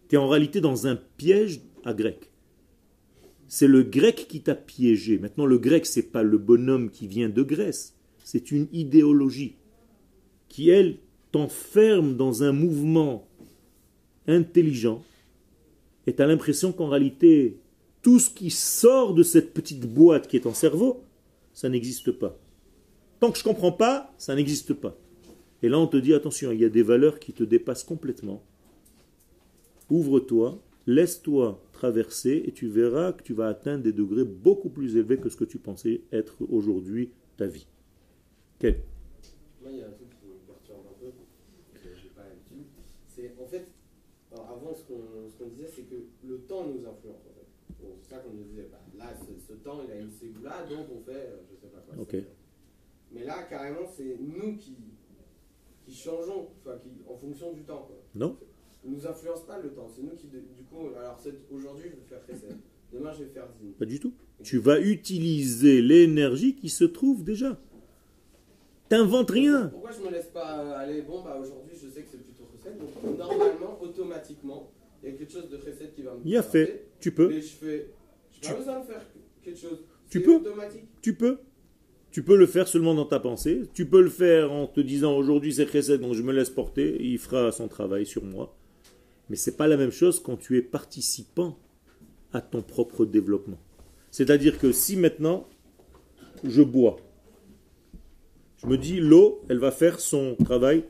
[0.08, 2.32] Tu es en réalité dans un piège à grec.
[3.50, 5.18] C'est le grec qui t'a piégé.
[5.18, 7.96] Maintenant, le grec, c'est pas le bonhomme qui vient de Grèce.
[8.24, 9.58] C'est une idéologie
[10.54, 10.98] qui, elle,
[11.32, 13.28] t'enferme dans un mouvement
[14.28, 15.02] intelligent
[16.06, 17.58] et tu as l'impression qu'en réalité,
[18.04, 21.02] tout ce qui sort de cette petite boîte qui est ton cerveau,
[21.54, 22.38] ça n'existe pas.
[23.20, 24.96] Tant que je ne comprends pas, ça n'existe pas.
[25.64, 28.44] Et là, on te dit, attention, il y a des valeurs qui te dépassent complètement.
[29.90, 35.18] Ouvre-toi, laisse-toi traverser et tu verras que tu vas atteindre des degrés beaucoup plus élevés
[35.18, 37.66] que ce que tu pensais être aujourd'hui ta vie.
[38.60, 38.84] Quel
[39.72, 41.12] il y a un truc qui me perturbe un peu,
[41.74, 42.68] que j'ai pas l'habitude.
[43.08, 43.68] C'est en fait,
[44.32, 44.84] alors avant, ce
[45.44, 47.22] qu'on disait, c'est que le temps nous influence.
[47.28, 47.84] En fait.
[47.84, 48.68] Bon, c'est ça qu'on nous disait.
[48.72, 49.14] Bah, là,
[49.48, 52.02] ce, temps, il a une ségoula, donc on fait, euh, je sais pas quoi.
[52.02, 52.16] Ok.
[53.12, 54.76] Mais là, carrément, c'est nous qui,
[55.86, 57.86] qui changeons, enfin, qui, en fonction du temps.
[57.88, 57.98] Quoi.
[58.16, 58.38] Non
[58.86, 59.88] nous influence pas le temps.
[59.94, 61.20] C'est nous qui, du coup, alors
[61.52, 62.58] aujourd'hui, je vais faire Chesed.
[62.92, 63.72] Demain, je vais faire Zin.
[63.80, 64.14] Pas du tout.
[64.44, 67.60] Tu vas utiliser l'énergie qui se trouve déjà.
[68.90, 69.68] T'inventes rien.
[69.68, 71.02] Pourquoi je me laisse pas aller?
[71.02, 72.78] Bon, bah aujourd'hui, je sais que c'est plutôt Chesed.
[72.78, 74.70] Donc, normalement, automatiquement,
[75.04, 76.86] il y a quelque chose de Chesed qui va me Il y a fait.
[77.00, 77.28] Tu peux.
[77.28, 77.88] Mais je fais.
[78.32, 79.02] Je pas besoin de faire
[79.44, 79.80] quelque chose.
[80.10, 80.36] Tu peux.
[80.36, 80.88] automatique.
[81.02, 81.38] Tu peux.
[82.12, 83.64] Tu peux le faire seulement dans ta pensée.
[83.74, 86.98] Tu peux le faire en te disant aujourd'hui c'est Chesed, donc je me laisse porter.
[87.02, 88.56] Il fera son travail sur moi.
[89.30, 91.58] Mais ce n'est pas la même chose quand tu es participant
[92.32, 93.60] à ton propre développement.
[94.12, 95.48] C'est-à-dire que si maintenant
[96.44, 96.98] je bois,
[98.58, 100.84] je me dis l'eau, elle va faire son travail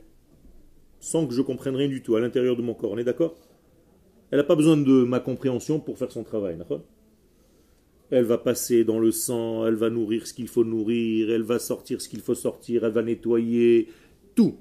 [1.00, 2.92] sans que je comprenne rien du tout à l'intérieur de mon corps.
[2.92, 3.34] On est d'accord?
[4.34, 6.58] Elle n'a pas besoin de ma compréhension pour faire son travail.
[8.10, 11.60] Elle va passer dans le sang, elle va nourrir ce qu'il faut nourrir, elle va
[11.60, 13.86] sortir ce qu'il faut sortir, elle va nettoyer,
[14.34, 14.56] tout.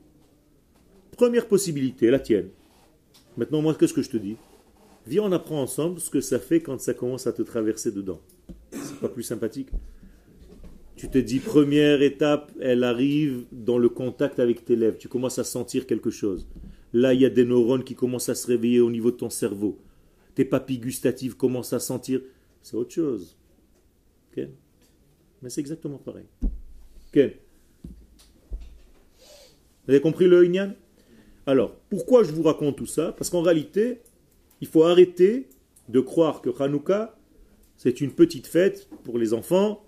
[1.17, 2.49] Première possibilité, la tienne.
[3.35, 4.35] Maintenant, moi, qu'est-ce que je te dis?
[5.07, 8.21] Viens, on apprend ensemble ce que ça fait quand ça commence à te traverser dedans.
[8.69, 9.69] C'est pas plus sympathique?
[10.95, 14.99] Tu te dis, première étape, elle arrive dans le contact avec tes lèvres.
[14.99, 16.45] Tu commences à sentir quelque chose.
[16.93, 19.29] Là, il y a des neurones qui commencent à se réveiller au niveau de ton
[19.29, 19.79] cerveau.
[20.35, 22.21] Tes papilles gustatives commencent à sentir.
[22.61, 23.35] C'est autre chose.
[24.37, 26.25] Mais c'est exactement pareil.
[27.13, 27.21] Vous
[29.87, 30.73] avez compris le Inyan?
[31.45, 33.11] Alors, pourquoi je vous raconte tout ça?
[33.11, 33.99] Parce qu'en réalité,
[34.61, 35.49] il faut arrêter
[35.89, 37.17] de croire que Hanouka,
[37.75, 39.83] c'est une petite fête pour les enfants.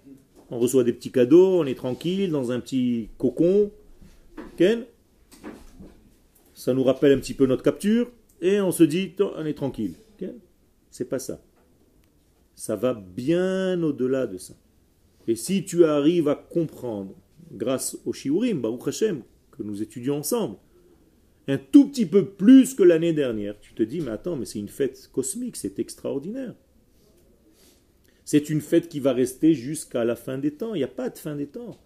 [0.50, 3.72] On reçoit des petits cadeaux, on est tranquille dans un petit cocon.
[6.56, 8.10] Ça nous rappelle un petit peu notre capture
[8.42, 9.94] et on se dit, on est tranquille.
[10.90, 11.44] C'est pas ça.
[12.56, 14.54] Ça va bien au-delà de ça.
[15.28, 17.14] Et si tu arrives à comprendre,
[17.52, 20.56] grâce au Shiurim, Baruch Hashem, que nous étudions ensemble,
[21.48, 23.60] un tout petit peu plus que l'année dernière.
[23.60, 26.56] Tu te dis, mais attends, mais c'est une fête cosmique, c'est extraordinaire.
[28.24, 30.74] C'est une fête qui va rester jusqu'à la fin des temps.
[30.74, 31.78] Il n'y a pas de fin des temps.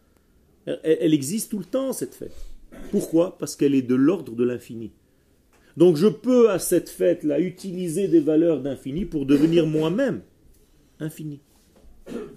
[0.65, 2.35] Elle, existe tout le temps, cette fête.
[2.91, 3.37] Pourquoi?
[3.37, 4.91] Parce qu'elle est de l'ordre de l'infini.
[5.77, 10.21] Donc je peux à cette fête-là utiliser des valeurs d'infini pour devenir moi-même
[10.99, 11.41] infini.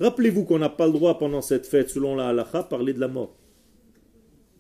[0.00, 3.09] Rappelez-vous qu'on n'a pas le droit pendant cette fête, selon la halakha, parler de la
[3.09, 3.35] mort.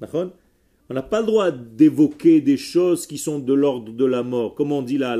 [0.02, 4.54] On n'a pas le droit d'évoquer des choses qui sont de l'ordre de la mort.
[4.54, 5.16] Comme on dit la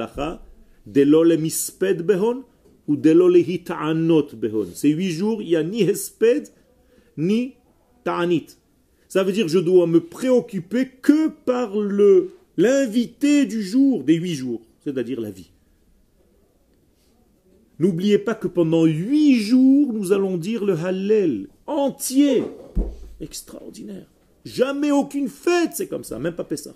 [0.87, 2.45] delole misped behon
[2.89, 4.67] ou behon.
[4.75, 6.49] Ces huit jours, il n'y a ni hesped
[7.17, 7.55] ni
[8.05, 8.47] ta'anit.
[9.13, 14.15] Ça veut dire que je dois me préoccuper que par le l'invité du jour, des
[14.15, 15.51] huit jours, c'est-à-dire la vie.
[17.79, 22.43] N'oubliez pas que pendant huit jours, nous allons dire le Hallel entier.
[23.21, 24.11] Extraordinaire.
[24.47, 26.73] Jamais aucune fête, c'est comme ça, même pas Pessah.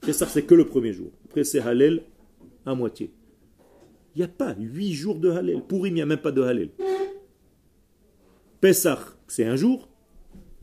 [0.00, 1.12] Pessah, c'est que le premier jour.
[1.26, 2.02] Après, c'est Hallel
[2.66, 3.12] à moitié.
[4.16, 5.62] Il n'y a pas huit jours de Hallel.
[5.62, 6.70] Pour il n'y a même pas de Hallel.
[8.60, 9.88] Pessah, c'est un jour.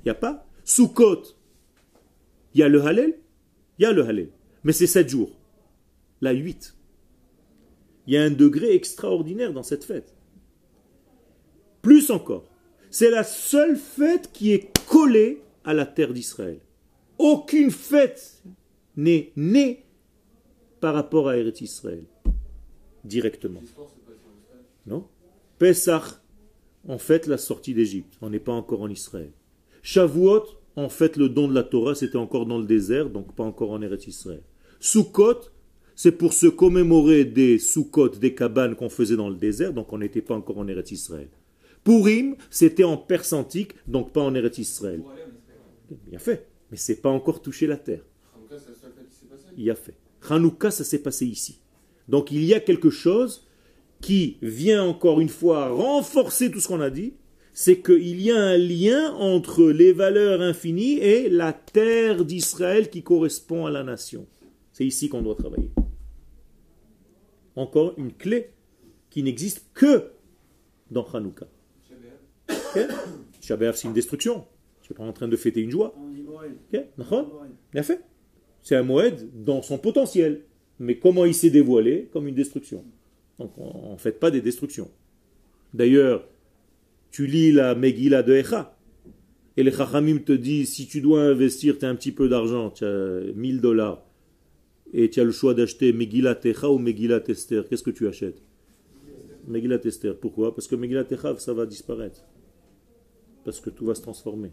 [0.06, 0.48] Il n'y a pas.
[0.64, 1.24] Sukkot,
[2.54, 3.20] il y a le Hallel.
[3.78, 4.30] Il y a le Hallel.
[4.64, 5.32] Mais c'est sept jours.
[6.22, 6.76] La huit.
[8.08, 10.16] Il y a un degré extraordinaire dans cette fête.
[11.82, 12.46] Plus encore.
[12.90, 16.60] C'est la seule fête qui est collée à la terre d'Israël.
[17.18, 18.42] Aucune fête
[18.96, 19.84] n'est née
[20.80, 22.06] par rapport à Eretz Israël,
[23.04, 23.62] directement.
[24.86, 25.08] Non?
[25.58, 26.22] Pesach,
[26.88, 28.14] en fait la sortie d'Égypte.
[28.22, 29.32] On n'est pas encore en Israël.
[29.86, 30.46] Shavuot,
[30.76, 33.70] en fait le don de la Torah, c'était encore dans le désert, donc pas encore
[33.70, 34.42] en Eretz Israël.
[34.80, 35.42] Sukkot,
[35.96, 40.00] c'est pour se commémorer des Sukkot, des cabanes qu'on faisait dans le désert, donc on
[40.00, 41.30] n'était pas encore en Eretz Israël.
[41.84, 45.04] Purim, c'était en Perse antique, donc pas en Eretz Israël.
[46.08, 48.02] Bien fait, mais c'est pas encore touché la terre.
[49.56, 49.94] Il y a fait.
[50.28, 51.60] Hanouka, ça s'est passé ici.
[52.10, 53.46] Donc il y a quelque chose
[54.02, 57.14] qui vient encore une fois renforcer tout ce qu'on a dit,
[57.58, 63.02] c'est qu'il y a un lien entre les valeurs infinies et la terre d'Israël qui
[63.02, 64.28] correspond à la nation.
[64.74, 65.72] C'est ici qu'on doit travailler.
[67.56, 68.50] Encore une clé
[69.10, 70.12] qui n'existe que
[70.92, 71.48] dans Hanouka.
[73.40, 74.46] Shabbat, c'est une destruction.
[74.82, 75.96] Tu n'es pas en train de fêter une joie.
[77.84, 78.02] Fait.
[78.64, 80.42] C'est un moed dans son potentiel.
[80.80, 82.84] Mais comment il s'est dévoilé Comme une destruction.
[83.40, 84.92] Donc on ne fait pas des destructions.
[85.74, 86.28] D'ailleurs,
[87.16, 88.78] tu lis la Megillah de Echa,
[89.56, 92.72] et les Chachamim te disent si tu dois investir, tu as un petit peu d'argent,
[92.72, 94.06] tu as 1000 dollars,
[94.92, 98.44] et tu as le choix d'acheter Megillah Echa ou Megillah Esther, qu'est-ce que tu achètes?
[99.48, 100.18] Megillah Esther.
[100.18, 100.54] Pourquoi?
[100.54, 102.22] Parce que Megillah Echa, ça va disparaître.
[103.46, 104.52] Parce que tout va se transformer.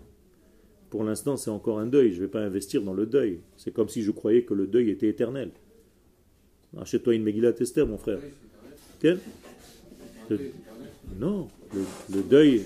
[0.89, 2.13] Pour l'instant, c'est encore un deuil.
[2.13, 3.41] Je ne vais pas investir dans le deuil.
[3.57, 5.51] C'est comme si je croyais que le deuil était éternel.
[6.79, 8.21] Achète-toi une Megillah Esther, mon frère.
[11.19, 12.63] Non, le, deuil.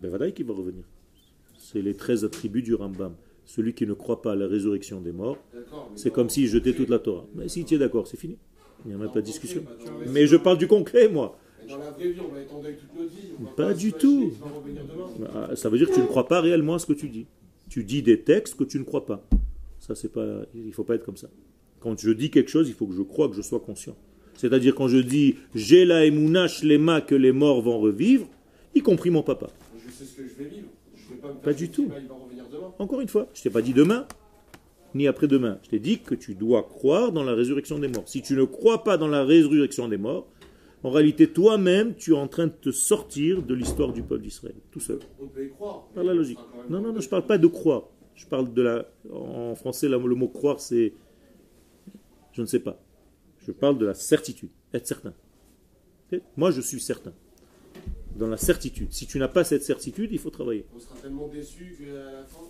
[0.00, 0.84] Ben qui va revenir.
[1.58, 3.14] C'est les 13 attributs du Rambam.
[3.44, 5.38] Celui qui ne croit pas à la résurrection des morts,
[5.96, 7.26] c'est comme s'il jetait toute la Torah.
[7.34, 8.38] Mais si tu es d'accord, c'est fini.
[8.84, 9.62] Il n'y a même pas de discussion.
[10.08, 11.38] Mais je parle du concret, moi.
[11.68, 13.54] Dans la vraie vie, on va être en deuil toute notre vie.
[13.56, 14.32] Pas du tout.
[15.34, 17.26] Ah, ça veut dire que tu ne crois pas réellement à ce que tu dis.
[17.68, 19.24] Tu dis des textes que tu ne crois pas.
[19.78, 20.42] Ça, c'est pas.
[20.54, 21.28] Il ne faut pas être comme ça.
[21.80, 23.96] Quand je dis quelque chose, il faut que je croie, que je sois conscient.
[24.40, 28.26] C'est-à-dire quand je dis j'ai la les shlema que les morts vont revivre,
[28.74, 29.48] y compris mon papa.
[29.84, 30.68] Je sais ce que je vais vivre.
[31.42, 31.90] pas, du tout.
[32.78, 34.06] Encore une fois, je t'ai pas dit demain,
[34.94, 35.58] ni après-demain.
[35.62, 38.04] Je t'ai dit que tu dois croire dans la résurrection des morts.
[38.08, 40.26] Si tu ne crois pas dans la résurrection des morts,
[40.84, 44.54] en réalité, toi-même, tu es en train de te sortir de l'histoire du peuple d'Israël,
[44.70, 45.00] tout seul.
[45.20, 45.86] On peut y croire.
[45.94, 46.38] Par la logique.
[46.70, 47.82] Non, non, non, je ne parle pas de croire.
[48.14, 48.86] Je parle de la.
[49.12, 50.94] En français, le mot croire, c'est.
[52.32, 52.80] Je ne sais pas.
[53.46, 55.14] Je parle de la certitude, être certain.
[56.36, 57.12] Moi, je suis certain.
[58.16, 58.92] Dans la certitude.
[58.92, 60.66] Si tu n'as pas cette certitude, il faut travailler.
[60.74, 62.40] On sera tellement déçu qu'à la fin.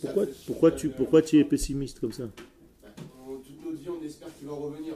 [0.00, 2.24] Pourquoi, pourquoi, tu, pourquoi tu es pessimiste comme ça?
[2.82, 2.88] Bah,
[3.26, 4.94] Toute notre vie, on espère qu'il va revenir.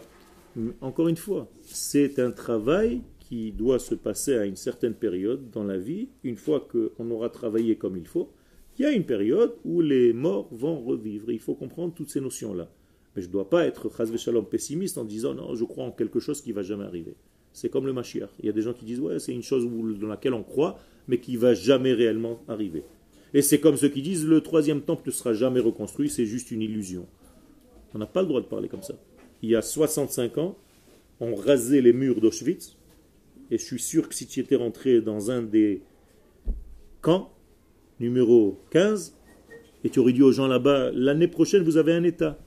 [0.80, 5.64] Encore une fois, c'est un travail qui doit se passer à une certaine période dans
[5.64, 6.10] la vie.
[6.22, 8.30] Une fois qu'on aura travaillé comme il faut,
[8.78, 11.30] il y a une période où les morts vont revivre.
[11.30, 12.70] Il faut comprendre toutes ces notions-là.
[13.14, 16.20] Mais je ne dois pas être shalom pessimiste en disant non, je crois en quelque
[16.20, 17.14] chose qui va jamais arriver.
[17.52, 18.30] C'est comme le Mashiach.
[18.40, 19.66] Il y a des gens qui disent ouais, c'est une chose
[20.00, 22.82] dans laquelle on croit, mais qui va jamais réellement arriver.
[23.34, 26.50] Et c'est comme ceux qui disent le troisième temple ne sera jamais reconstruit, c'est juste
[26.50, 27.06] une illusion.
[27.94, 28.94] On n'a pas le droit de parler comme ça.
[29.42, 30.56] Il y a 65 ans,
[31.20, 32.76] on rasait les murs d'Auschwitz,
[33.50, 35.82] et je suis sûr que si tu étais rentré dans un des
[37.00, 37.32] camps,
[38.00, 39.14] numéro 15,
[39.84, 42.38] et tu aurais dit aux gens là-bas, l'année prochaine vous avez un État.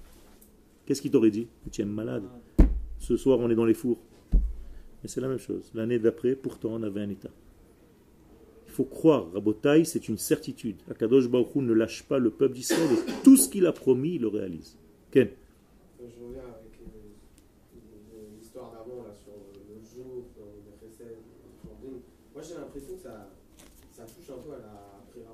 [0.86, 2.24] Qu'est-ce qu'il t'aurait dit Tu es malade.
[3.00, 3.98] Ce soir, on est dans les fours.
[5.02, 5.72] Mais c'est la même chose.
[5.74, 7.30] L'année d'après, pourtant, on avait un état.
[8.68, 10.78] Il faut croire, Rabotai, c'est une certitude.
[10.90, 14.22] Akadosh Baruch ne lâche pas le peuple d'Israël et tout ce qu'il a promis, il
[14.22, 14.78] le réalise.
[15.12, 15.30] Ken
[16.00, 21.92] Je reviens avec euh, l'histoire d'avant, sur le jour, le
[22.34, 23.32] Moi, j'ai l'impression que ça,
[23.92, 25.32] ça touche un peu à la prière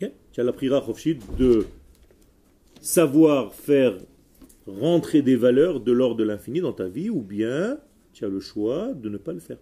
[0.00, 0.82] Ok Tu as la prière
[1.38, 1.66] de
[2.84, 3.96] savoir faire
[4.66, 7.80] rentrer des valeurs de l'ordre de l'infini dans ta vie, ou bien
[8.12, 9.58] tu as le choix de ne pas le faire.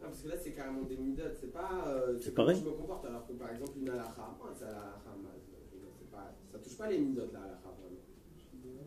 [0.00, 1.36] parce que là, c'est carrément des midotes.
[1.40, 1.86] C'est pas.
[1.88, 2.58] Euh, c'est pareil.
[2.60, 3.04] je me comporte.
[3.06, 7.74] Alors que par exemple, une halakha, c'est pas, ça touche pas les midotes, la halakha.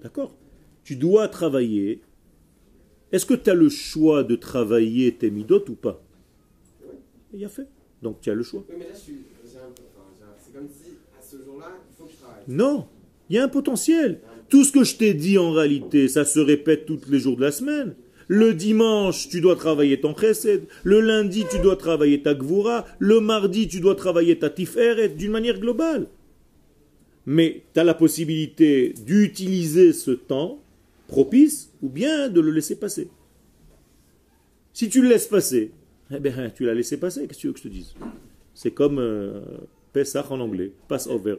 [0.04, 0.36] D'accord
[0.84, 2.01] Tu dois travailler.
[3.12, 6.01] Est-ce que tu as le choix de travailler tes midotes ou pas?
[6.84, 6.95] Oui.
[7.34, 7.67] Il y a fait.
[8.01, 8.63] Donc tu as le choix.
[8.69, 12.43] Oui, mais là, c'est comme si à ce jour-là, il faut que je travaille.
[12.47, 12.88] Non
[13.32, 14.20] il y a un potentiel.
[14.50, 17.41] Tout ce que je t'ai dit en réalité, ça se répète tous les jours de
[17.41, 17.96] la semaine.
[18.28, 20.63] Le dimanche, tu dois travailler ton chesed.
[20.84, 22.86] Le lundi, tu dois travailler ta gvura.
[23.00, 26.08] Le mardi, tu dois travailler ta tiferet d'une manière globale.
[27.26, 30.62] Mais tu as la possibilité d'utiliser ce temps
[31.08, 33.08] propice ou bien de le laisser passer.
[34.74, 35.72] Si tu le laisses passer,
[36.13, 37.94] Eh bien, tu l'as laissé passer, qu'est-ce que tu veux que je te dise?
[38.54, 39.39] C'est comme euh,
[39.94, 41.38] Pesach en anglais, pass over.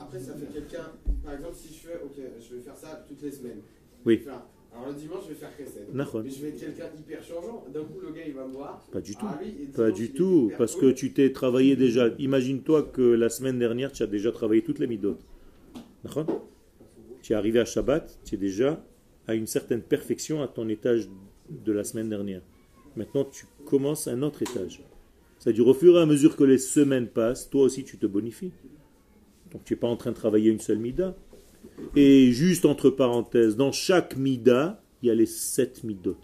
[0.00, 0.92] Après, ça fait quelqu'un.
[1.22, 3.60] Par exemple, si je fais, ok, je vais faire ça toutes les semaines.
[4.04, 4.22] Oui.
[4.72, 5.88] Alors le dimanche, je vais faire Chesed.
[5.92, 7.64] Mais je vais être quelqu'un hyper changeant.
[7.72, 8.84] D'un coup, le gars, il va me voir.
[8.92, 9.26] Pas du tout.
[9.28, 12.08] Ah, lui, et Pas du tout, parce que tu t'es travaillé déjà.
[12.18, 15.18] Imagine-toi que la semaine dernière, tu as déjà travaillé toutes les midot.
[16.04, 16.46] D'accord
[17.22, 18.82] Tu es arrivé à Shabbat, tu es déjà
[19.26, 21.08] à une certaine perfection à ton étage
[21.50, 22.42] de la semaine dernière.
[22.96, 24.82] Maintenant, tu commences un autre étage.
[25.38, 28.52] C'est-à-dire, au fur et à mesure que les semaines passent, toi aussi, tu te bonifies.
[29.52, 31.16] Donc, tu n'es pas en train de travailler une seule mida.
[31.96, 36.16] Et juste entre parenthèses, dans chaque mida, il y a les sept midot.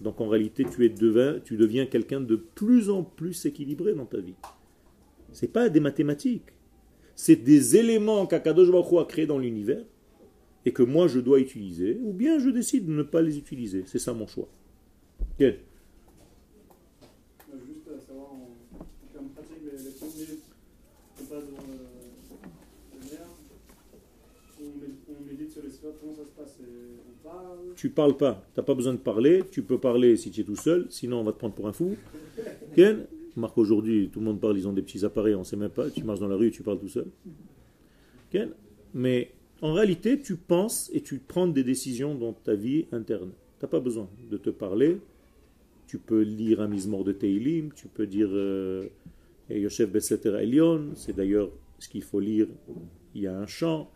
[0.00, 4.04] Donc en réalité, tu, es devin- tu deviens quelqu'un de plus en plus équilibré dans
[4.06, 4.34] ta vie.
[5.32, 6.46] C'est pas des mathématiques.
[7.14, 9.84] C'est des éléments qu'Akadosh Baruch a créés dans l'univers
[10.66, 13.84] et que moi je dois utiliser, ou bien je décide de ne pas les utiliser.
[13.86, 14.48] C'est ça mon choix.
[15.40, 15.52] Euh,
[17.66, 18.48] Juste à savoir en,
[18.80, 20.42] en termes pratiques, les, les 30 minutes
[21.16, 23.28] qu'on passe devant le, le maire,
[24.60, 27.90] on, mé- on médite sur les sphères, comment ça se passe Et On parle Tu
[27.90, 30.56] parles pas, tu n'as pas besoin de parler, tu peux parler si tu es tout
[30.56, 31.96] seul, sinon on va te prendre pour un fou.
[32.74, 33.06] Ken
[33.36, 35.70] Marc, aujourd'hui, tout le monde parle, ils ont des petits appareils, on ne sait même
[35.70, 37.06] pas, tu marches dans la rue et tu parles tout seul.
[38.30, 38.50] Ken
[38.94, 39.30] Mais
[39.62, 43.30] en réalité, tu penses et tu prends des décisions dans ta vie interne.
[43.58, 44.98] Tu n'as pas besoin de te parler.
[45.86, 48.86] Tu peux lire un mismor de Teilim, tu peux dire euh,
[49.50, 52.48] Yosef Beseter Elion, c'est d'ailleurs ce qu'il faut lire.
[53.14, 53.90] Il y a un chant,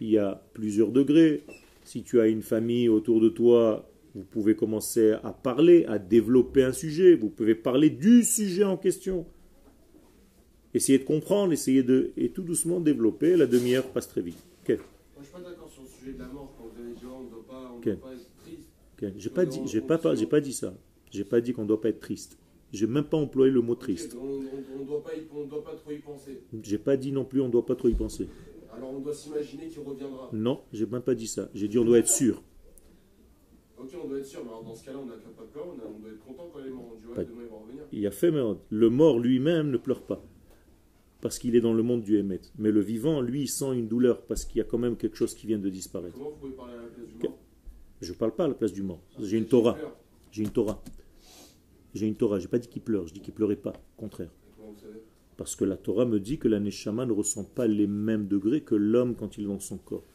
[0.00, 1.44] il y a plusieurs degrés.
[1.84, 6.62] Si tu as une famille autour de toi, vous pouvez commencer à parler, à développer
[6.64, 7.14] un sujet.
[7.14, 9.26] Vous pouvez parler du sujet en question.
[10.72, 12.12] Essayer de comprendre, essayer de...
[12.16, 13.36] Et tout doucement développer.
[13.36, 14.38] La demi-heure passe très vite.
[14.62, 14.78] Ok, Moi,
[15.20, 16.52] je suis pas d'accord sur le sujet de la mort.
[16.58, 17.84] Quand vous avez dit, oh, on ne doit pas, on Ok.
[17.84, 18.68] doit pas être triste.
[19.18, 20.74] J'ai pas dit, j'ai pas, pas- j'ai pas dit ça.
[21.10, 22.38] J'ai pas dit qu'on ne doit pas être triste.
[22.72, 24.16] J'ai même pas employé le mot triste.
[24.20, 25.02] On ne doit,
[25.48, 26.40] doit pas trop y penser.
[26.62, 28.26] J'ai pas dit non plus on ne doit pas trop y penser.
[28.76, 30.30] Alors, on doit s'imaginer qu'il reviendra.
[30.32, 31.48] Non, j'ai même pas dit ça.
[31.54, 32.42] J'ai dit on doit être sûr.
[33.78, 35.78] Ok, on doit être sûr, mais alors dans ce cas-là, on n'a pas peur, on,
[35.78, 36.90] a- on doit être content quand les morts.
[36.94, 37.82] On dit, ouais, Pas- demain, il va revenir.
[37.92, 40.22] Il y a fait mais Le mort lui-même ne pleure pas.
[41.20, 42.40] Parce qu'il est dans le monde du Hémet.
[42.58, 45.16] Mais le vivant, lui, il sent une douleur parce qu'il y a quand même quelque
[45.16, 46.14] chose qui vient de disparaître.
[46.16, 47.38] Comment vous pouvez parler à la place du mort?
[48.02, 49.00] Je ne parle pas à la place du mort.
[49.20, 49.78] J'ai une Torah.
[50.30, 50.82] J'ai une Torah.
[51.94, 52.38] J'ai une Torah.
[52.38, 53.06] J'ai pas dit qu'il pleure.
[53.06, 53.72] Je dis qu'il pleurait pas.
[53.96, 54.30] Au contraire.
[55.36, 58.60] Parce que la Torah me dit que la Neshama ne ressent pas les mêmes degrés
[58.60, 60.06] que l'homme quand il dans son corps.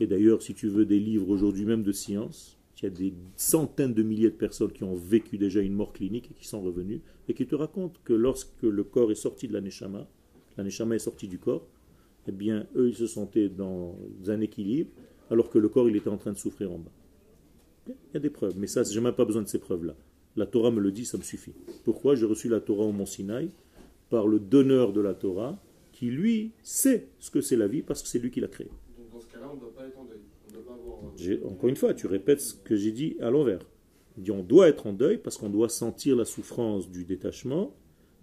[0.00, 3.14] Et d'ailleurs, si tu veux des livres aujourd'hui même de science, il y a des
[3.36, 6.60] centaines de milliers de personnes qui ont vécu déjà une mort clinique et qui sont
[6.60, 10.08] revenues et qui te racontent que lorsque le corps est sorti de la Neshama,
[10.56, 11.68] la Neshama est sortie du corps,
[12.26, 14.90] eh bien, eux, ils se sentaient dans un équilibre
[15.30, 16.90] alors que le corps, il était en train de souffrir en bas.
[17.86, 19.94] Il y a des preuves, mais ça, j'ai même pas besoin de ces preuves-là.
[20.36, 21.52] La Torah me le dit, ça me suffit.
[21.84, 22.14] Pourquoi?
[22.14, 23.50] J'ai reçu la Torah au Mont Sinaï
[24.12, 25.58] par le donneur de la Torah,
[25.90, 28.68] qui lui sait ce que c'est la vie parce que c'est lui qui l'a créé.
[28.68, 30.18] Donc, dans ce cas-là, on ne doit pas être en deuil.
[30.46, 30.98] On ne doit pas avoir.
[31.16, 33.60] J'ai- Encore une fois, tu répètes ce que j'ai dit à l'envers.
[34.30, 37.74] On doit être en deuil parce qu'on doit sentir la souffrance du détachement,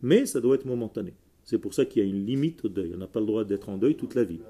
[0.03, 1.13] mais ça doit être momentané.
[1.43, 2.91] C'est pour ça qu'il y a une limite au deuil.
[2.93, 4.41] On n'a pas le droit d'être en deuil toute la vie.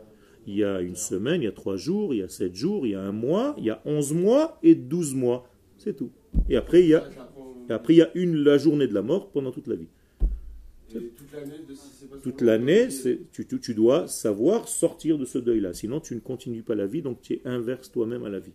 [0.46, 2.86] Il y a une semaine, il y a trois jours, il y a sept jours,
[2.86, 5.48] il y a un mois, il y a onze mois et douze mois.
[5.78, 6.12] C'est tout.
[6.50, 7.04] Et après, il y a,
[7.70, 9.88] et après, il y a une, la journée de la mort pendant toute la vie.
[12.24, 12.88] Toute l'année,
[13.32, 15.74] tu dois savoir sortir de ce deuil-là.
[15.74, 18.54] Sinon, tu ne continues pas la vie, donc tu es inverse toi-même à la vie.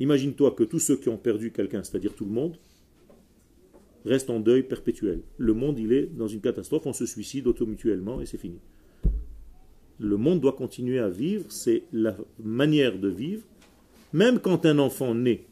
[0.00, 2.56] Imagine-toi que tous ceux qui ont perdu quelqu'un, c'est-à-dire tout le monde,
[4.04, 5.22] restent en deuil perpétuel.
[5.38, 8.60] Le monde, il est dans une catastrophe, on se suicide automutuellement et c'est fini.
[9.98, 13.42] Le monde doit continuer à vivre, c'est la manière de vivre.
[14.12, 15.46] Même quand un enfant naît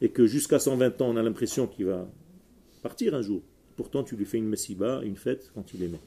[0.00, 2.08] et que jusqu'à 120 ans, on a l'impression qu'il va
[2.82, 3.42] partir un jour,
[3.76, 5.98] Pourtant, tu lui fais une messiba, une fête, quand il est né.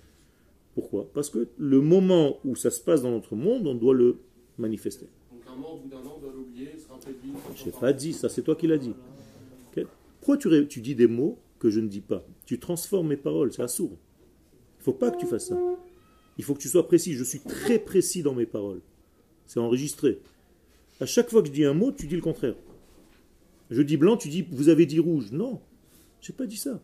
[0.73, 1.09] Pourquoi?
[1.13, 4.19] Parce que le moment où ça se passe dans notre monde, on doit le
[4.57, 5.07] manifester.
[5.31, 7.33] Donc, un mort, bout d'un an, on doit l'oublier, se rappeler de lui.
[7.55, 8.93] Je n'ai pas dit, ça c'est toi qui l'as dit.
[10.19, 12.25] Pourquoi tu dis des mots que je ne dis pas?
[12.45, 13.91] Tu transformes mes paroles, c'est assourd.
[13.91, 15.57] Il ne faut pas que tu fasses ça.
[16.37, 17.13] Il faut que tu sois précis.
[17.13, 18.81] Je suis très précis dans mes paroles.
[19.45, 20.19] C'est enregistré.
[20.99, 22.55] À chaque fois que je dis un mot, tu dis le contraire.
[23.69, 25.31] Je dis blanc, tu dis vous avez dit rouge.
[25.31, 25.61] Non,
[26.19, 26.81] je n'ai pas dit ça.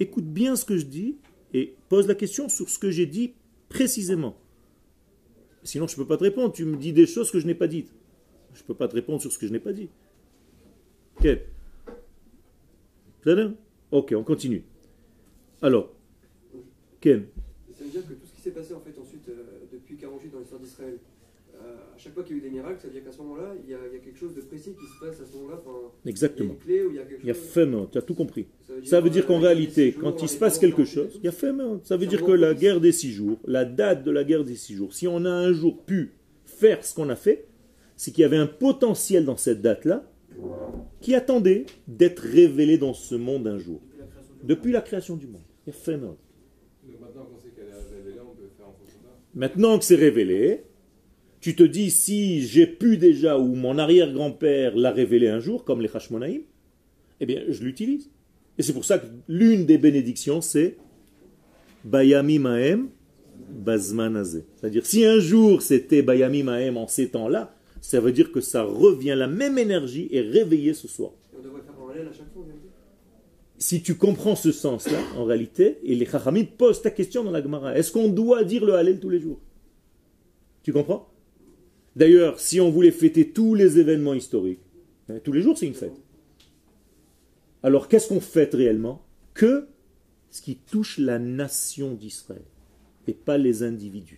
[0.00, 1.16] Écoute bien ce que je dis
[1.54, 3.34] et pose la question sur ce que j'ai dit
[3.68, 4.36] précisément.
[5.62, 6.52] Sinon, je ne peux pas te répondre.
[6.52, 7.92] Tu me dis des choses que je n'ai pas dites.
[8.54, 9.88] Je ne peux pas te répondre sur ce que je n'ai pas dit.
[11.18, 11.28] Ok.
[13.92, 14.64] Ok, on continue.
[15.60, 15.92] Alors,
[17.00, 17.26] Ken,
[17.76, 20.30] Ça veut dire que tout ce qui s'est passé en fait ensuite euh, depuis 48
[20.30, 20.98] dans l'histoire d'Israël,
[21.62, 23.52] à chaque fois qu'il y a eu des miracles, ça veut dire qu'à ce moment-là,
[23.62, 25.36] il y, a, il y a quelque chose de précis qui se passe à ce
[25.36, 25.60] moment-là.
[25.60, 26.52] Enfin, il y a Exactement.
[26.54, 28.46] une clé ou il y a quelque Il y a fait tu as tout compris.
[28.84, 31.52] Ça veut dire qu'en réalité, quand il se passe quelque chose, il y a fait
[31.84, 34.54] Ça veut dire que la guerre des six jours, la date de la guerre des
[34.54, 36.12] six jours, si on a un jour pu
[36.44, 37.46] faire ce qu'on a fait,
[37.96, 40.10] c'est qu'il y avait un potentiel dans cette date-là
[41.00, 43.80] qui attendait d'être révélé dans ce monde un jour.
[44.42, 45.42] Depuis la création du monde.
[45.66, 45.98] Il y a fait.
[49.34, 50.64] Maintenant que c'est révélé,
[51.40, 55.80] tu te dis si j'ai pu déjà ou mon arrière-grand-père l'a révélé un jour, comme
[55.80, 56.42] les Hashmonaïm,
[57.20, 58.10] eh bien je l'utilise.
[58.60, 60.76] Et c'est pour ça que l'une des bénédictions c'est
[61.82, 62.90] Bayami Mahem
[63.48, 64.44] Bazman Hazeh.
[64.56, 68.62] C'est-à-dire si un jour c'était Bayami Mahem en ces temps-là, ça veut dire que ça
[68.62, 71.12] revient, la même énergie est réveillée ce soir.
[71.32, 72.70] Et on devrait faire parallèle à chaque fois, on vient de dire.
[73.56, 77.42] Si tu comprends ce sens-là, en réalité, et les Chachamim posent ta question dans la
[77.42, 79.40] Gemara, est-ce qu'on doit dire le Hallel tous les jours?
[80.62, 81.08] Tu comprends?
[81.96, 84.60] D'ailleurs, si on voulait fêter tous les événements historiques,
[85.08, 85.96] hein, tous les jours c'est une fête.
[87.62, 89.02] Alors qu'est-ce qu'on fête réellement
[89.34, 89.66] Que
[90.30, 92.42] ce qui touche la nation d'Israël,
[93.06, 94.16] et pas les individus.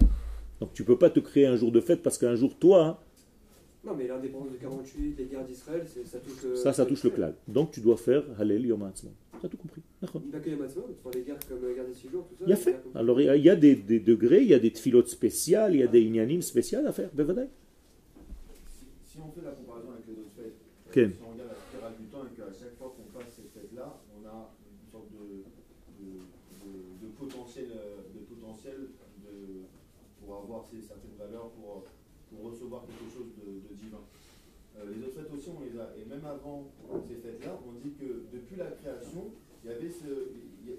[0.60, 2.98] Donc tu peux pas te créer un jour de fête parce qu'un jour, toi, hein,
[3.84, 6.54] Non, mais l'indépendance de 48, les guerres d'Israël, ça touche le.
[6.54, 7.34] ça, ça touche le klal.
[7.48, 9.10] Donc tu dois faire Hallel Yom HaAtzmaut.
[9.40, 9.82] Tu as tout compris.
[10.02, 12.44] Les guerres comme la guerre des six jours, tout ça.
[12.46, 12.76] Il y a fait.
[12.94, 15.08] Alors il y a- il y a des, des degrés, il y a des tfilotes
[15.08, 17.10] spéciales, il y a des inyanim spéciales à faire.
[17.12, 17.48] Bevadai.
[18.68, 20.54] Si, si on fait la comparaison avec les autres fêtes,
[20.86, 20.94] Ok.
[20.94, 23.98] si on regarde la spirale du temps et qu'à chaque fois qu'on passe ces fêtes-là,
[24.14, 25.42] on a une sorte de,
[25.98, 26.06] de,
[26.62, 28.78] de- de potentiel, euh, de potentiel
[29.26, 29.66] de,
[30.22, 31.84] pour avoir ces, certaines valeurs, pour,
[32.30, 34.02] pour recevoir quelque chose de, de divin.
[34.76, 35.92] Euh, les autres fêtes aussi, on les a.
[36.00, 36.70] Et même avant
[37.06, 39.30] ces fêtes-là, on dit que depuis la création,
[39.64, 40.32] il y avait ce.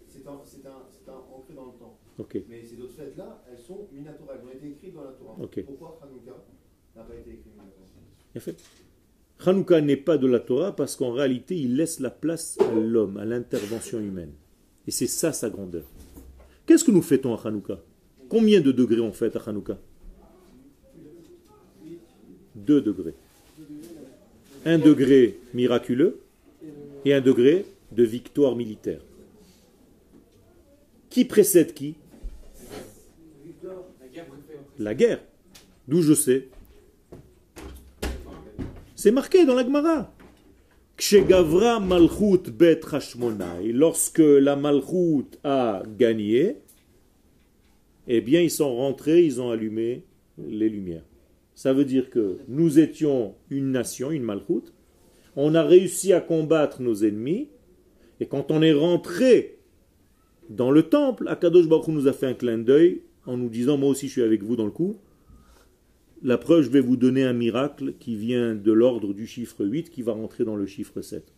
[0.08, 1.98] C'est un, un, un ancré dans le temps.
[2.18, 2.42] Ok.
[2.48, 5.36] Mais ces autres fêtes-là, elles sont minatorales, elles ont été écrites dans la Torah.
[5.42, 5.64] Ok.
[5.66, 6.32] Pourquoi Hanouka
[6.96, 8.58] n'a pas été écrit minatorale fait.
[9.46, 13.18] Hanouka n'est pas de la Torah parce qu'en réalité, il laisse la place à l'homme,
[13.18, 14.34] à l'intervention humaine.
[14.88, 15.84] Et c'est ça sa grandeur.
[16.66, 17.82] Qu'est-ce que nous fêtons à Hanouka?
[18.34, 19.78] Combien de degrés on fête à Hanouka?
[22.56, 23.14] Deux degrés.
[24.66, 26.20] Un degré miraculeux
[27.06, 29.02] et un degré de victoire militaire.
[31.12, 31.94] Qui précède qui?
[34.02, 34.60] La guerre préférée.
[34.80, 35.22] La guerre.
[35.88, 36.48] D'où je sais
[38.96, 40.12] C'est marqué dans la Gemara.
[40.98, 46.63] Kshegavra Malchut Bet Hashmonai, lorsque la Malchut a gagné,
[48.08, 50.04] eh bien ils sont rentrés, ils ont allumé
[50.38, 51.06] les lumières.
[51.56, 54.72] Ça veut dire que nous étions une nation, une Malchut,
[55.36, 57.50] on a réussi à combattre nos ennemis,
[58.20, 59.60] et quand on est rentré
[60.50, 63.90] dans le temple, Akadosh Baruch nous a fait un clin d'œil en nous disant Moi
[63.90, 64.98] aussi je suis avec vous dans le coup.
[66.22, 69.90] La preuve, je vais vous donner un miracle qui vient de l'ordre du chiffre 8
[69.90, 71.34] qui va rentrer dans le chiffre 7.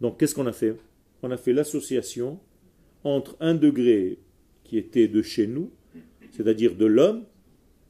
[0.00, 0.76] Donc qu'est-ce qu'on a fait?
[1.22, 2.40] On a fait l'association
[3.04, 4.18] entre un degré
[4.78, 5.70] était de chez nous,
[6.30, 7.24] c'est-à-dire de l'homme,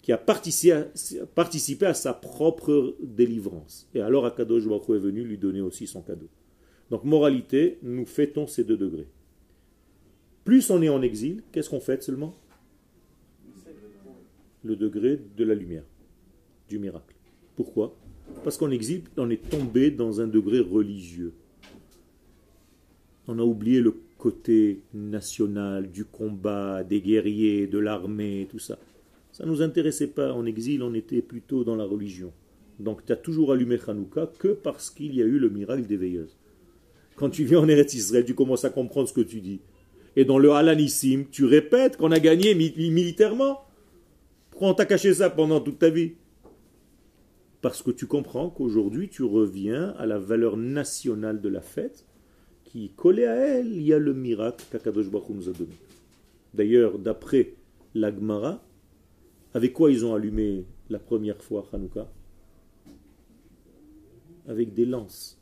[0.03, 3.89] qui a participé à, sa propre délivrance.
[3.95, 6.28] Et alors Akadosh Baruch est venu lui donner aussi son cadeau.
[6.91, 9.07] Donc moralité, nous fêtons ces deux degrés.
[10.45, 12.35] Plus on est en exil, qu'est-ce qu'on fête seulement?
[14.64, 15.85] Le degré de la lumière,
[16.68, 17.14] du miracle.
[17.55, 17.97] Pourquoi?
[18.43, 21.35] Parce qu'en exil, on est tombé dans un degré religieux.
[23.28, 28.79] On a oublié le côté national, du combat, des guerriers, de l'armée, tout ça.
[29.33, 30.33] Ça ne nous intéressait pas.
[30.33, 32.33] En exil, on était plutôt dans la religion.
[32.79, 35.97] Donc tu as toujours allumé Hanouka que parce qu'il y a eu le miracle des
[35.97, 36.37] veilleuses.
[37.16, 39.61] Quand tu viens en Eretz Israël, tu commences à comprendre ce que tu dis.
[40.14, 43.59] Et dans le Halanissim, tu répètes qu'on a gagné mi- militairement.
[44.51, 46.12] Pourquoi on t'a caché ça pendant toute ta vie?
[47.61, 52.07] Parce que tu comprends qu'aujourd'hui, tu reviens à la valeur nationale de la fête,
[52.73, 55.75] qui, collée à elle, il y a le miracle qu'Akadosh Baruch nous a donné.
[56.55, 57.53] D'ailleurs, d'après
[57.95, 58.64] la Gemara,
[59.53, 62.11] avec quoi ils ont allumé la première fois Hanouka?
[64.49, 65.39] Avec des lances,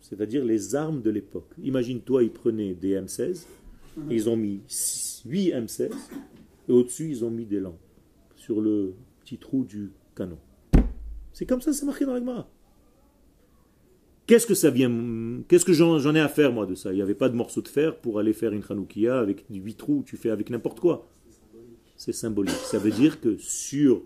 [0.00, 1.52] c'est-à-dire les armes de l'époque.
[1.62, 3.44] Imagine-toi, ils prenaient des M16,
[4.10, 4.62] et ils ont mis
[5.26, 5.92] 8 M16,
[6.68, 7.78] et au-dessus, ils ont mis des lampes
[8.36, 10.38] sur le petit trou du canon.
[11.34, 12.50] C'est comme ça, c'est marqué dans la Gemara.
[14.30, 16.92] Qu'est-ce que ça vient Qu'est-ce que j'en ai à faire, moi, de ça?
[16.92, 19.74] Il n'y avait pas de morceau de fer pour aller faire une Hanoukia avec 8
[19.74, 21.08] trous, tu fais avec n'importe quoi.
[21.96, 22.54] C'est symbolique.
[22.54, 24.04] Ça veut dire que sur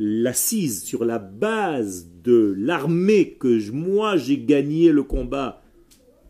[0.00, 5.62] l'assise, sur la base de l'armée que moi j'ai gagné le combat,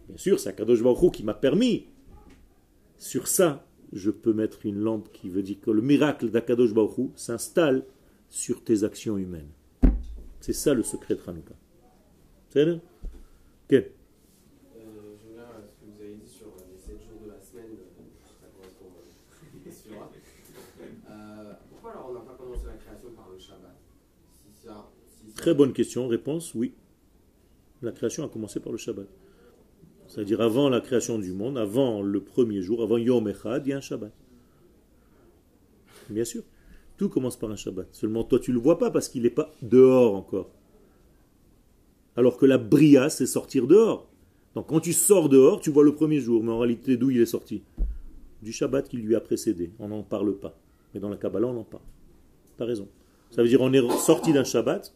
[0.09, 1.87] bien sûr, c'est Akadosh Baruch qui m'a permis.
[2.99, 7.13] Sur ça, je peux mettre une lampe qui veut dire que le miracle d'Akadosh Baruch
[7.15, 7.87] s'installe
[8.29, 9.49] sur tes actions humaines.
[10.41, 11.55] C'est ça le secret de Hanouka.
[13.69, 13.73] Ok.
[13.73, 13.85] Euh,
[14.75, 17.77] je reviens à ce que vous avez dit sur les 7 jours de la semaine,
[18.41, 18.87] ça correspond
[19.85, 20.11] celui-là.
[21.71, 23.77] Pourquoi alors on n'a pas commencé la création par le Shabbat?
[24.33, 26.07] Si ça, si ça- Très bonne question.
[26.09, 26.75] Réponse oui.
[27.83, 29.07] La création a commencé par le Shabbat.
[30.09, 33.73] C'est-à-dire avant la création du monde, avant le premier jour, avant Yom Echad, il y
[33.73, 34.13] a un Shabbat.
[36.09, 36.43] Bien sûr.
[36.97, 37.89] Tout commence par un Shabbat.
[37.93, 40.51] Seulement toi, tu ne le vois pas parce qu'il n'est pas dehors encore.
[42.17, 44.09] Alors que la Bria, c'est sortir dehors.
[44.55, 46.43] Donc quand tu sors dehors, tu vois le premier jour.
[46.43, 47.63] Mais en réalité, d'où il est sorti?
[48.43, 49.73] Du Shabbat qui lui a précédé.
[49.79, 50.59] On n'en parle pas.
[50.95, 51.83] Mais dans la Kabbalah, on en parle.
[52.57, 52.89] Tu as raison.
[53.31, 54.95] Ça veut dire on est sorti d'un Shabbat,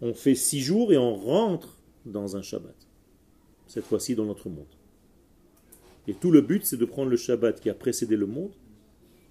[0.00, 1.76] on fait six jours et on rentre
[2.06, 2.76] dans un Shabbat.
[3.66, 4.66] Cette fois-ci dans notre monde.
[6.06, 8.52] Et tout le but, c'est de prendre le Shabbat qui a précédé le monde,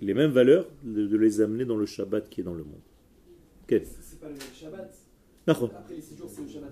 [0.02, 2.82] les mêmes valeurs, de, les amener dans le Shabbat qui est dans le monde.
[3.64, 3.82] Ok.
[4.02, 5.07] C'est pas le Shabbat.
[5.48, 6.72] Après les 6 jours, c'est le Shabbat.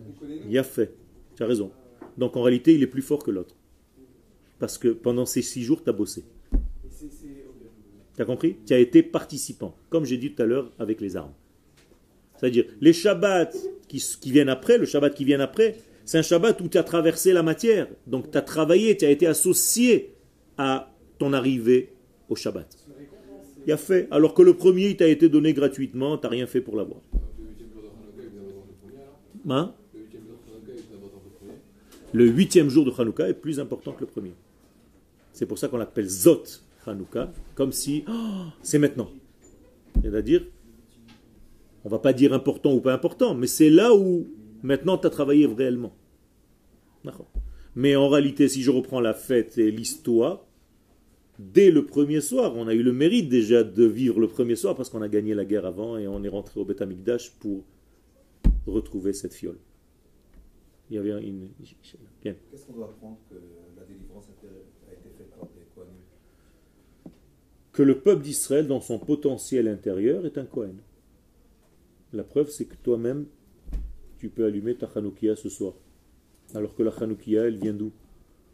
[0.49, 0.93] Il a fait.
[1.35, 1.71] Tu as raison.
[2.17, 3.55] Donc en réalité, il est plus fort que l'autre.
[4.59, 6.23] Parce que pendant ces six jours, tu as bossé.
[8.15, 8.57] Tu as compris?
[8.65, 11.33] Tu as été participant, comme j'ai dit tout à l'heure avec les armes.
[12.37, 13.49] C'est-à-dire, les Shabbats
[13.87, 16.83] qui, qui viennent après, le Shabbat qui vient après, c'est un Shabbat où tu as
[16.83, 17.87] traversé la matière.
[18.07, 20.13] Donc tu as travaillé, tu as été associé
[20.57, 21.93] à ton arrivée
[22.29, 22.77] au Shabbat.
[23.67, 24.07] Il a fait.
[24.11, 27.01] Alors que le premier, il t'a été donné gratuitement, tu n'as rien fait pour l'avoir.
[29.49, 29.73] Hein?
[32.13, 34.33] Le huitième jour de Hanouka, est plus important que le premier.
[35.33, 36.43] C'est pour ça qu'on l'appelle Zot
[36.85, 39.09] Hanouka, comme si oh, c'est maintenant.
[40.01, 40.45] C'est-à-dire,
[41.83, 44.27] on va pas dire important ou pas important, mais c'est là où
[44.63, 45.93] maintenant tu as travaillé réellement.
[47.75, 50.45] Mais en réalité, si je reprends la fête et l'histoire,
[51.39, 54.75] dès le premier soir, on a eu le mérite déjà de vivre le premier soir
[54.75, 57.65] parce qu'on a gagné la guerre avant et on est rentré au Beth Amikdash pour
[58.65, 59.59] retrouver cette fiole.
[60.89, 61.49] Il y avait une.
[62.21, 62.35] Bien.
[62.51, 63.35] Qu'est-ce qu'on doit apprendre que
[63.75, 65.95] la délivrance a été, faite par des Kohanim?
[67.73, 70.77] Que le peuple d'Israël, dans son potentiel intérieur, est un Kohen.
[72.13, 73.25] La preuve, c'est que toi-même,
[74.19, 75.73] tu peux allumer ta Hanoukia ce soir.
[76.53, 77.91] Alors que la Hanoukia, elle vient d'où?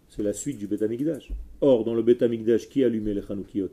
[0.07, 1.31] C'est la suite du Beth Amikdash.
[1.59, 3.71] Or, dans le Beth Amikdash, qui allumait les Hanoukiot?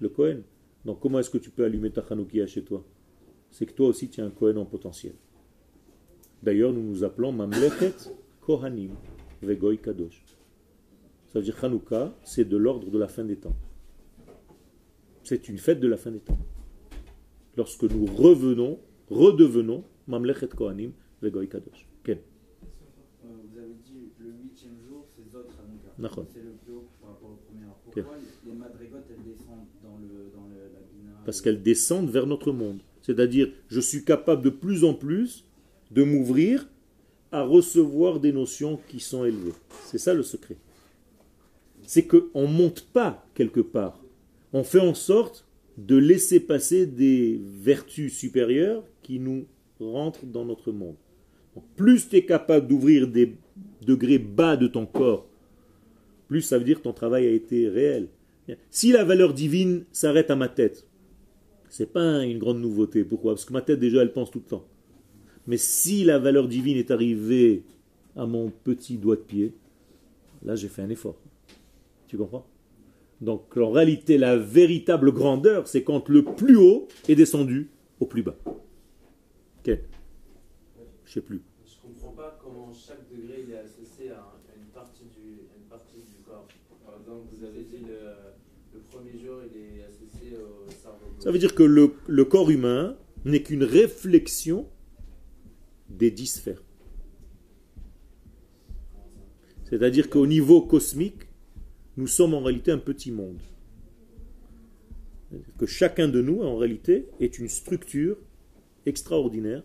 [0.00, 0.42] Le Kohen.
[0.84, 2.84] Donc, comment est-ce que tu peux allumer ta Hanoukia chez toi?
[3.50, 5.14] C'est que toi aussi, tu es un Kohen en potentiel.
[6.42, 7.94] D'ailleurs, nous nous appelons Mamlechet
[8.40, 8.90] Kohanim
[9.42, 10.22] Vegoy Kadosh.
[11.26, 13.56] Ça veut dire Hanouka, c'est de l'ordre de la fin des temps.
[15.24, 16.38] C'est une fête de la fin des temps.
[17.56, 18.78] Lorsque nous revenons,
[19.10, 21.86] redevenons Mamlechet Kohanim Vegoy Kadosh.
[22.08, 22.14] Euh,
[23.24, 26.22] Vous avez dit le huitième jour, c'est Zot Hanouka.
[26.32, 27.66] C'est le plus haut par rapport au premier.
[27.84, 28.16] Pourquoi
[28.46, 31.20] les madrigotes, elles descendent dans, le, dans le, la Bina?
[31.24, 32.80] Parce qu'elles descendent vers notre monde.
[33.02, 35.44] C'est-à-dire, je suis capable de plus en plus
[35.90, 36.68] de m'ouvrir
[37.32, 39.54] à recevoir des notions qui sont élevées.
[39.84, 40.56] C'est ça le secret.
[41.82, 44.00] C'est qu'on ne monte pas quelque part.
[44.52, 49.46] On fait en sorte de laisser passer des vertus supérieures qui nous
[49.80, 50.96] rentrent dans notre monde.
[51.76, 53.36] Plus tu es capable d'ouvrir des
[53.84, 55.26] degrés bas de ton corps,
[56.28, 58.08] plus ça veut dire que ton travail a été réel.
[58.70, 60.86] Si la valeur divine s'arrête à ma tête,
[61.68, 63.04] c'est pas une grande nouveauté.
[63.04, 63.32] Pourquoi?
[63.32, 64.66] Parce que ma tête déjà elle pense tout le temps.
[65.48, 67.64] Mais si la valeur divine est arrivée
[68.16, 69.54] à mon petit doigt de pied,
[70.44, 71.16] là j'ai fait un effort.
[72.06, 72.46] Tu comprends?
[73.20, 78.22] Donc en réalité, la véritable grandeur, c'est quand le plus haut est descendu au plus
[78.22, 78.36] bas.
[78.46, 79.78] Ok?
[81.06, 81.40] Je sais plus.
[81.66, 85.40] Je comprends pas comment chaque degré il est associé à un- à une partie du,
[85.50, 86.46] à une partie du corps.
[86.84, 87.98] Par exemple, vous avez dit le,
[88.74, 91.06] le premier jour il est associé au cerveau.
[91.20, 94.68] Ça veut dire que le, le corps humain n'est qu'une réflexion
[95.88, 96.62] des dix sphères.
[99.64, 101.28] C'est-à-dire qu'au niveau cosmique,
[101.96, 103.40] nous sommes en réalité un petit monde.
[105.58, 108.16] Que chacun de nous, en réalité, est une structure
[108.86, 109.62] extraordinaire.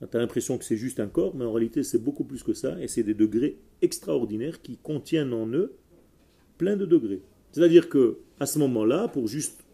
[0.00, 2.52] Tu as l'impression que c'est juste un corps, mais en réalité, c'est beaucoup plus que
[2.52, 5.74] ça, et c'est des degrés extraordinaires qui contiennent en eux
[6.58, 7.22] plein de degrés.
[7.52, 9.64] C'est-à-dire que à ce moment-là, pour juste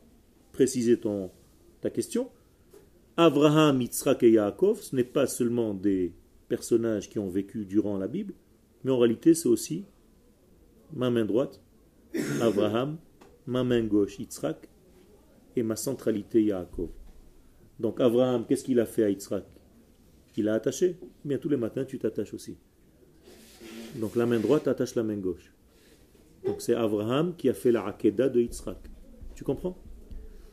[0.53, 1.31] préciser ton,
[1.81, 2.31] ta question,
[3.23, 6.15] Abraham, Yitzhak et Yaakov, ce n'est pas seulement des
[6.49, 8.33] personnages qui ont vécu durant la Bible,
[8.83, 9.85] mais en réalité, c'est aussi
[10.95, 11.61] ma main droite,
[12.41, 12.97] Abraham,
[13.47, 14.71] ma main gauche, Yitzhak,
[15.55, 16.89] et ma centralité, Yaakov.
[17.79, 19.45] Donc, Abraham, qu'est-ce qu'il a fait à Yitzhak?
[20.39, 20.97] Il a attaché.
[21.03, 22.57] Eh Bien, tous les matins, tu t'attaches aussi.
[23.97, 25.53] Donc, la main droite attache la main gauche.
[26.47, 28.79] Donc, c'est Abraham qui a fait la Hakeda de Yitzhak.
[29.35, 29.77] Tu comprends?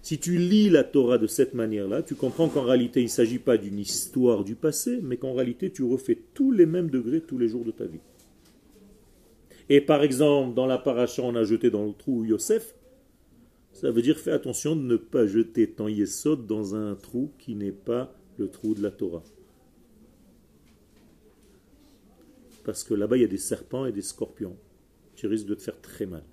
[0.08, 3.39] Si tu lis la Torah de cette manière-là, tu comprends qu'en réalité, il ne s'agit
[3.39, 7.38] pas d'une histoire du passé, mais qu'en réalité, tu refais tous les mêmes degrés tous
[7.38, 7.99] les jours de ta vie.
[9.68, 12.74] Et par exemple, dans la paracha, on a jeté dans le trou Yosef.
[13.74, 17.55] Ça veut dire fais attention de ne pas jeter ton Yesod dans un trou qui
[17.55, 19.24] n'est pas le trou de la Torah.
[22.64, 24.55] Parce que là-bas, il y a des serpents et des scorpions.
[25.18, 26.24] Tu risques de te faire très mal.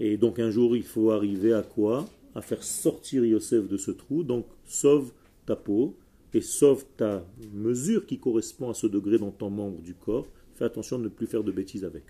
[0.00, 2.04] Et donc un jour, il faut arriver à quoi?
[2.34, 4.22] À faire sortir Yosef de ce trou.
[4.24, 5.12] Donc sauve
[5.46, 5.96] ta peau
[6.34, 10.26] et sauve ta mesure qui correspond à ce degré dans ton membre du corps.
[10.54, 12.04] Fais attention de ne plus faire de bêtises avec.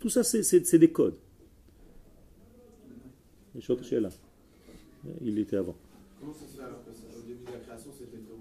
[0.00, 1.16] Tout ça, c'est- des codes.
[5.22, 5.76] Il était avant.
[6.20, 8.38] Comment ça se fait alors que ça, au début de la création, c'était Tohu.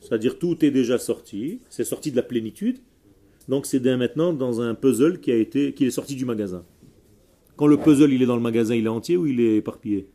[0.00, 2.78] C'est-à-dire tout est déjà sorti, c'est sorti de la plénitude,
[3.48, 6.64] donc c'est maintenant dans un puzzle qui a été, qui est sorti du magasin.
[7.56, 10.08] Quand le puzzle il est dans le magasin, il est entier ou il est éparpillé?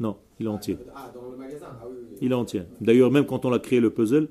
[0.00, 0.78] Non, il est entier.
[0.94, 1.86] Ah, dans le magasin Ah.
[2.20, 2.62] Il est entier.
[2.80, 4.28] D'ailleurs, même quand on a créé le puzzle,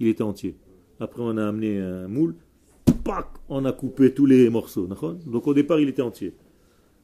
[0.00, 0.56] il était entier.
[1.00, 2.36] Après, on a amené un moule,
[3.04, 4.86] pac, on a coupé tous les morceaux.
[5.26, 6.34] Donc au départ, il était entier.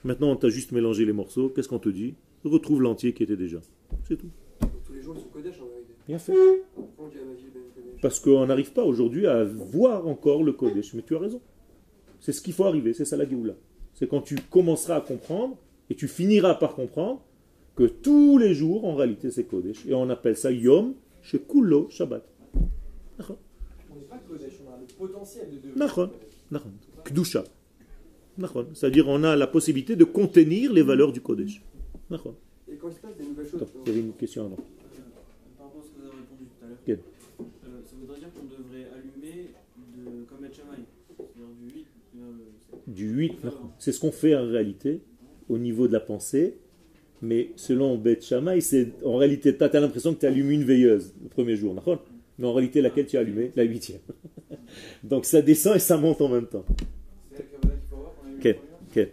[0.05, 1.51] Maintenant, on t'a juste mélangé les morceaux.
[1.51, 2.15] Qu'est-ce qu'on te dit?
[2.45, 3.59] Retrouve l'entier qui était déjà.
[4.05, 4.31] C'est tout.
[4.61, 5.95] Donc, tous les jours, ils sont Kodesh en vérité.
[6.09, 6.63] Bien fait.
[8.01, 10.95] Parce qu'on n'arrive pas aujourd'hui à voir encore le Kodesh.
[10.95, 11.41] Mais tu as raison.
[12.21, 13.55] C'est ce qu'il faut arriver, c'est ça la Géoula.
[13.95, 15.57] C'est quand tu commenceras à comprendre,
[15.89, 17.23] et tu finiras par comprendre,
[17.77, 19.87] que tous les jours, en réalité, c'est Kodesh.
[19.87, 22.25] Et on appelle ça Yom chez Kulo Shabbat.
[23.19, 26.11] On n'est pas Kodesh, on a le potentiel de devenir.
[27.05, 27.45] Kdusha.
[28.75, 31.63] C'est-à-dire on a la possibilité de contenir les valeurs du Kodesh.
[32.11, 34.57] Et quand il se passe des nouvelles choses, Attends, il y avait une question avant.
[34.57, 38.19] Par rapport à ce que vous avez répondu tout à l'heure, Quel euh, ça voudrait
[38.19, 39.51] dire qu'on devrait allumer
[39.97, 40.85] de, comme Et Shammai,
[41.17, 42.80] c'est-à-dire du 8 vers le 7.
[42.91, 43.57] Du 8, Nachon.
[43.79, 45.01] c'est ce qu'on fait en réalité
[45.49, 46.57] au niveau de la pensée.
[47.23, 51.13] Mais selon Beth Shammai, c'est en réalité, tu as, l'impression que tu allumes une veilleuse
[51.23, 51.75] le premier jour.
[52.39, 54.01] Mais en réalité, laquelle tu as allumé La huitième.
[55.05, 56.65] Donc ça descend et ça monte en même temps.
[57.33, 59.05] C'est la Kabbalah qu'il faut avoir quand on a eu Ok, le premier.
[59.05, 59.13] ok.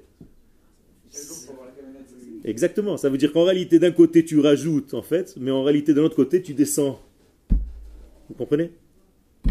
[1.11, 2.97] Quel jour pour avoir la Kabbalah c'est- c'est- Exactement.
[2.97, 5.99] Ça veut dire qu'en réalité, d'un côté, tu rajoutes, en fait, mais en réalité, de
[6.01, 6.99] l'autre côté, tu descends.
[8.29, 8.71] Vous comprenez?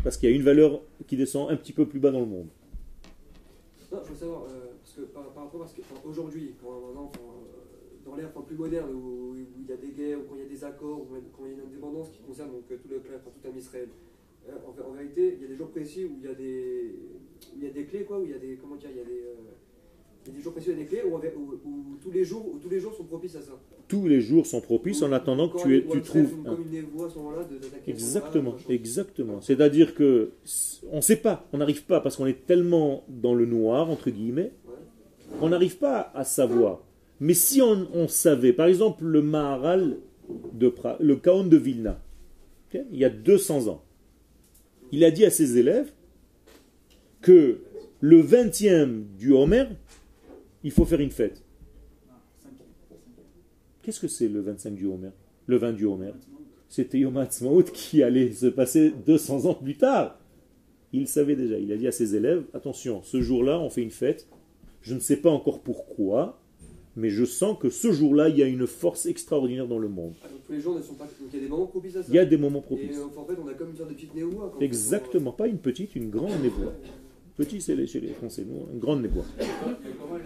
[0.02, 2.26] Parce qu'il y a une valeur qui descend un petit peu plus bas dans le
[2.26, 2.48] monde.
[3.96, 5.80] Non, je veux savoir, euh, parce que par, rapport à ce que.
[5.80, 9.76] enfin, Aujourd'hui, quand maintenant, enfin, euh, dans l'ère plus moderne, où, où il y a
[9.76, 11.66] des guerres, ou quand il y a des accords, ou quand il y a une
[11.66, 13.88] indépendance qui concerne donc, tout le enfin, tout un Israël,
[14.48, 16.94] euh, en, en vérité, il y a des jours précis où il y a des,
[17.54, 18.56] où il y a des clés, quoi, où il y a des.
[18.56, 19.24] Comment dire, il y a des.
[20.28, 22.94] Il y a des jours des clés où, tous les jours, où tous les jours
[22.94, 23.52] sont propices à ça.
[23.88, 26.30] Tous les jours sont propices en attendant que tu, trouves.
[26.42, 27.90] Comme un- une névoie à ce moment-là, de- d'attaquer.
[27.90, 29.40] Exactement, exactement.
[29.40, 30.32] C'est-à-dire que
[30.90, 34.10] on ne sait pas, on n'arrive pas parce qu'on est tellement dans le noir entre
[34.10, 34.74] guillemets, Ouais.
[35.40, 36.82] on n'arrive pas à savoir.
[37.20, 39.98] Mais si on, on savait, par exemple, le Maharal
[40.52, 42.02] de Prague, le Kaon de Vilna,
[42.74, 43.82] il y a 200 ans,
[44.92, 45.92] il a dit à ses élèves
[47.22, 47.58] que
[48.00, 49.64] le 20e du Homer,
[50.66, 51.44] il faut faire une fête.
[53.82, 55.10] Qu'est-ce que c'est le 25 du Homer?
[55.46, 56.10] Le 20 du Homer
[56.68, 57.24] C'était Yom
[57.72, 60.18] qui allait se passer 200 ans plus tard.
[60.92, 63.92] Il savait déjà, il a dit à ses élèves, attention, ce jour-là, on fait une
[63.92, 64.26] fête,
[64.82, 66.40] je ne sais pas encore pourquoi,
[66.96, 70.14] mais je sens que ce jour-là, il y a une force extraordinaire dans le monde.
[70.24, 71.04] Ah, donc tous les jours ne sont pas.
[71.04, 72.08] Donc il y a des moments propices à ça?
[72.08, 72.98] Il y a des moments Et propices.
[73.16, 74.50] en fait, on a comme une sorte de petite névoie.
[74.52, 76.72] quand on- Exactement, pas une petite, une grande névoie.
[77.36, 79.24] Petit, c'est les- chez les Français, nous, une grande névoie.
[79.38, 79.44] Mais
[80.00, 80.16] comment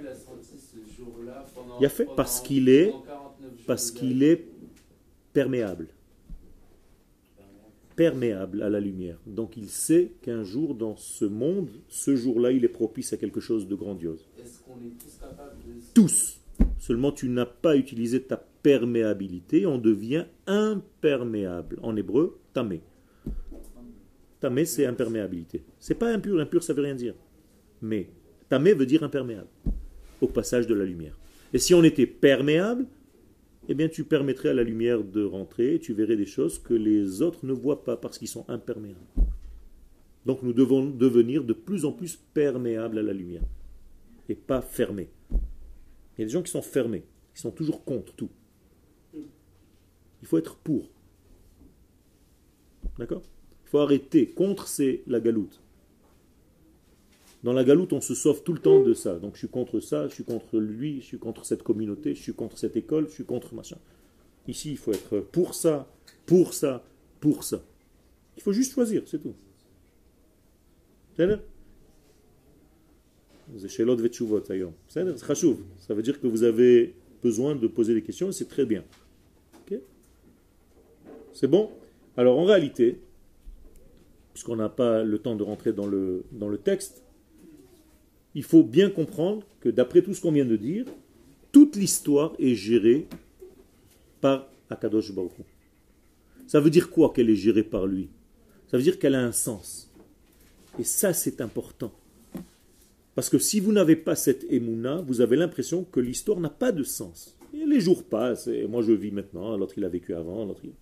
[0.00, 1.78] il a, senti ce jour-là pendant.
[1.78, 4.48] Il a fait parce qu'il est- pendant 49 jours Parce qu'il est
[5.32, 5.88] perméable.
[7.94, 9.18] Perméable à la lumière.
[9.26, 13.40] Donc il sait qu'un jour dans ce monde, ce jour-là, il est propice à quelque
[13.40, 14.26] chose de grandiose.
[14.38, 15.72] Est-ce qu'on est tous capables de.
[15.94, 16.38] Tous.
[16.78, 21.78] Seulement tu n'as pas utilisé ta perméabilité, on devient imperméable.
[21.82, 22.82] En hébreu, tamé.
[24.40, 25.62] Tamé, c'est imperméabilité.
[25.78, 27.14] C'est pas impur, impur ça veut rien dire.
[27.80, 28.10] Mais
[28.48, 29.48] tamé veut dire imperméable
[30.20, 31.16] au passage de la lumière.
[31.52, 32.86] Et si on était perméable,
[33.68, 36.74] eh bien tu permettrais à la lumière de rentrer et tu verrais des choses que
[36.74, 39.00] les autres ne voient pas parce qu'ils sont imperméables.
[40.24, 43.42] Donc nous devons devenir de plus en plus perméables à la lumière
[44.28, 45.08] et pas fermés.
[45.30, 48.30] Il y a des gens qui sont fermés, qui sont toujours contre tout.
[49.14, 50.90] Il faut être pour.
[52.98, 53.22] D'accord?
[53.66, 54.28] Il faut arrêter.
[54.28, 55.60] Contre, c'est la galoute.
[57.42, 59.18] Dans la galoute, on se sauve tout le temps de ça.
[59.18, 62.22] Donc je suis contre ça, je suis contre lui, je suis contre cette communauté, je
[62.22, 63.76] suis contre cette école, je suis contre machin.
[64.48, 65.88] Ici, il faut être pour ça,
[66.24, 66.84] pour ça,
[67.20, 67.62] pour ça.
[68.36, 69.34] Il faut juste choisir, c'est tout.
[71.16, 71.26] Ça
[75.94, 78.84] veut dire que vous avez besoin de poser des questions et c'est très bien.
[81.32, 81.70] C'est bon?
[82.16, 82.98] Alors en réalité,
[84.36, 87.02] puisqu'on n'a pas le temps de rentrer dans le, texte,
[88.34, 90.84] il faut bien comprendre que d'après tout ce qu'on vient de dire,
[91.52, 93.06] toute l'histoire est gérée
[94.20, 95.32] par Akadosh Baruch.
[96.46, 98.10] Ça veut dire quoi qu'elle est gérée par lui?
[98.70, 99.90] Ça veut dire qu'elle a un sens.
[100.78, 101.92] Et ça, c'est important.
[103.14, 106.72] Parce que si vous n'avez pas cette émouna, vous avez l'impression que l'histoire n'a pas
[106.72, 107.38] de sens.
[107.54, 110.72] Les jours passent, moi je vis maintenant, l'autre il a vécu avant, l'autre il...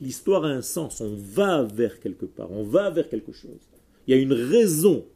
[0.00, 3.68] L'histoire a un sens, on va vers quelque part, on va vers quelque chose.
[4.06, 5.06] Il y a une raison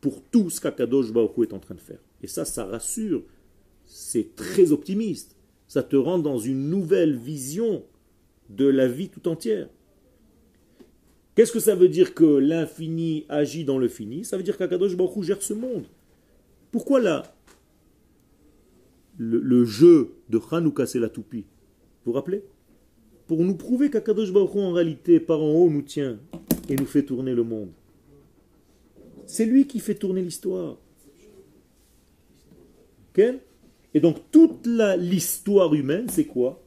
[0.00, 1.98] pour tout ce qu'Akadosh Hu est en train de faire.
[2.22, 3.22] Et ça, ça rassure,
[3.84, 5.36] c'est très optimiste.
[5.66, 7.84] Ça te rend dans une nouvelle vision
[8.48, 9.68] de la vie tout entière.
[11.34, 14.24] Qu'est-ce que ça veut dire que l'infini agit dans le fini?
[14.24, 15.84] Ça veut dire qu'Akadosh Baruch gère ce monde.
[16.70, 17.34] Pourquoi là
[19.18, 21.44] le, le jeu de Hanouka, c'est la toupie
[22.04, 22.44] Vous vous rappelez?
[23.28, 26.18] Pour nous prouver qu'Akadosh Baruch en réalité, par en haut, nous tient
[26.68, 27.70] et nous fait tourner le monde.
[29.26, 30.78] C'est lui qui fait tourner l'histoire.
[33.94, 36.62] Et donc, toute l'histoire humaine, c'est quoi?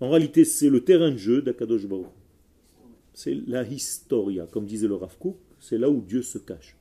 [0.00, 2.06] En réalité, c'est le terrain de jeu d'Akadosh Baruch.
[3.14, 5.16] C'est la historia, comme disait le Rav
[5.58, 6.76] c'est là où Dieu se cache.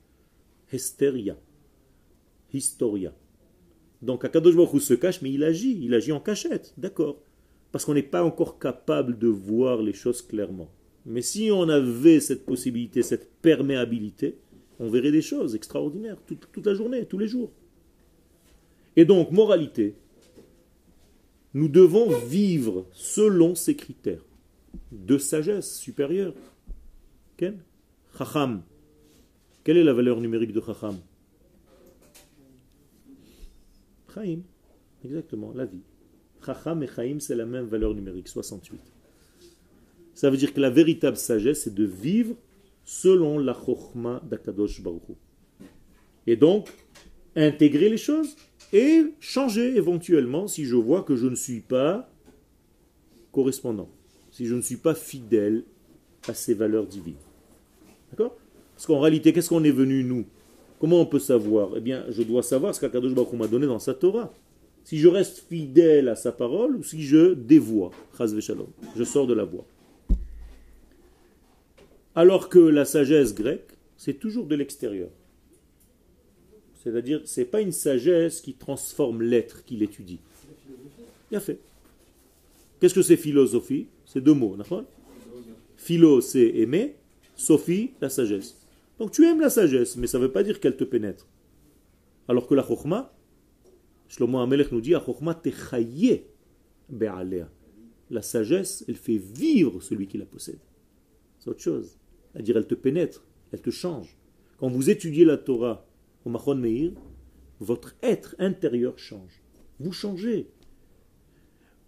[0.71, 1.37] Hysteria.
[2.53, 3.13] Historia.
[4.01, 7.21] Donc Akadosh Baruch se cache, mais il agit, il agit en cachette, d'accord.
[7.75, 10.69] Parce qu'on n'est pas encore capable de voir les choses clairement.
[11.05, 14.37] Mais si on avait cette possibilité, cette perméabilité,
[14.79, 17.51] on verrait des choses extraordinaires toute, la journée, tous les jours.
[18.95, 19.93] Et donc, moralité,
[21.53, 24.23] nous devons vivre selon ces critères
[24.93, 26.33] de sagesse supérieure.
[27.35, 27.57] Quel
[28.17, 28.63] Chacham.
[29.65, 30.95] Quelle est la valeur numérique de Chacham?
[34.13, 34.43] Chaim.
[35.03, 35.81] Exactement, la vie.
[36.45, 38.79] Chacham et Chaim, c'est la même valeur numérique, 68.
[40.13, 42.35] Ça veut dire que la véritable sagesse, c'est de vivre
[42.83, 45.01] selon la Chochma d'Akadosh Baruch.
[46.27, 46.69] Et donc,
[47.35, 48.35] intégrer les choses
[48.71, 52.09] et changer éventuellement si je vois que je ne suis pas
[53.31, 53.89] correspondant,
[54.31, 55.63] si je ne suis pas fidèle
[56.27, 57.15] à ces valeurs divines.
[58.11, 58.35] D'accord?
[58.73, 60.25] Parce qu'en réalité, qu'est-ce qu'on est venu, nous?
[60.79, 61.71] Comment on peut savoir?
[61.75, 64.33] Eh bien, je dois savoir ce qu'Akadosh Baruch m'a donné dans sa Torah.
[64.85, 67.89] Si je reste fidèle à sa parole ou si je dévoie,
[68.95, 69.65] je sors de la voie.
[72.13, 75.09] Alors que la sagesse grecque, c'est toujours de l'extérieur.
[76.83, 80.19] C'est-à-dire, c'est pas une sagesse qui transforme l'être qu'il étudie.
[81.31, 81.57] Bien fait.
[82.79, 84.55] Qu'est-ce que c'est philosophie C'est deux mots,
[85.77, 86.95] Philo, c'est aimer.
[87.35, 88.55] Sophie, la sagesse.
[88.99, 91.25] Donc tu aimes la sagesse, mais ça ne veut pas dire qu'elle te pénètre.
[92.27, 93.14] Alors que la chokhmah,
[94.07, 94.93] Shlomo nous dit,
[98.09, 100.59] la sagesse, elle fait vivre celui qui la possède.
[101.39, 101.97] C'est autre chose.
[102.31, 104.17] C'est-à-dire, elle te pénètre, elle te change.
[104.57, 105.87] Quand vous étudiez la Torah
[106.23, 106.91] au Machon Meir,
[107.59, 109.41] votre être intérieur change.
[109.79, 110.49] Vous changez.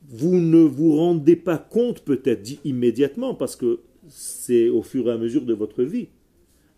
[0.08, 5.18] Vous ne vous rendez pas compte peut-être immédiatement parce que c'est au fur et à
[5.18, 6.10] mesure de votre vie.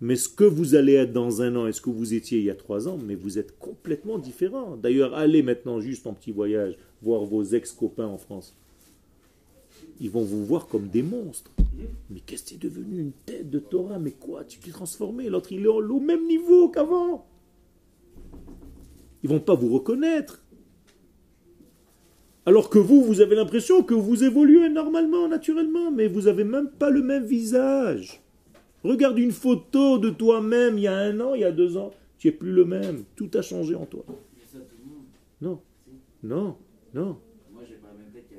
[0.02, 2.46] Mais ce que vous allez être dans un an et ce que vous étiez il
[2.46, 4.78] y a trois ans, mais vous êtes complètement différent.
[4.78, 8.56] D'ailleurs, allez maintenant juste en petit voyage voir vos ex-copains en France.
[10.00, 11.52] Ils vont vous voir comme des monstres.
[12.10, 14.00] Mais qu'est-ce que tu es devenu une tête de Torah?
[14.00, 14.46] Mais quoi?
[14.46, 15.30] Tu t'es transformé.
[15.30, 17.26] L'autre, il est au même niveau qu'avant.
[19.24, 20.42] Ils vont pas vous reconnaître.
[22.46, 26.70] Alors que vous, vous avez l'impression que vous évoluez normalement, naturellement, mais vous n'avez même
[26.70, 28.22] pas le même visage.
[28.84, 31.92] Regarde une photo de toi-même il y a un an, il y a deux ans.
[32.18, 33.04] Tu n'es plus le même.
[33.16, 34.06] Tout a changé en toi.
[35.42, 35.62] Non.
[36.24, 36.58] Non.
[36.94, 37.18] Non.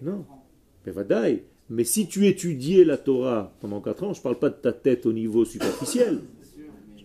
[0.03, 0.25] Non.
[0.25, 0.41] quatre.
[0.87, 1.43] Mais vadaï.
[1.69, 4.73] Mais si tu étudiais la Torah pendant 4 ans, je ne parle pas de ta
[4.73, 6.21] tête au niveau superficiel.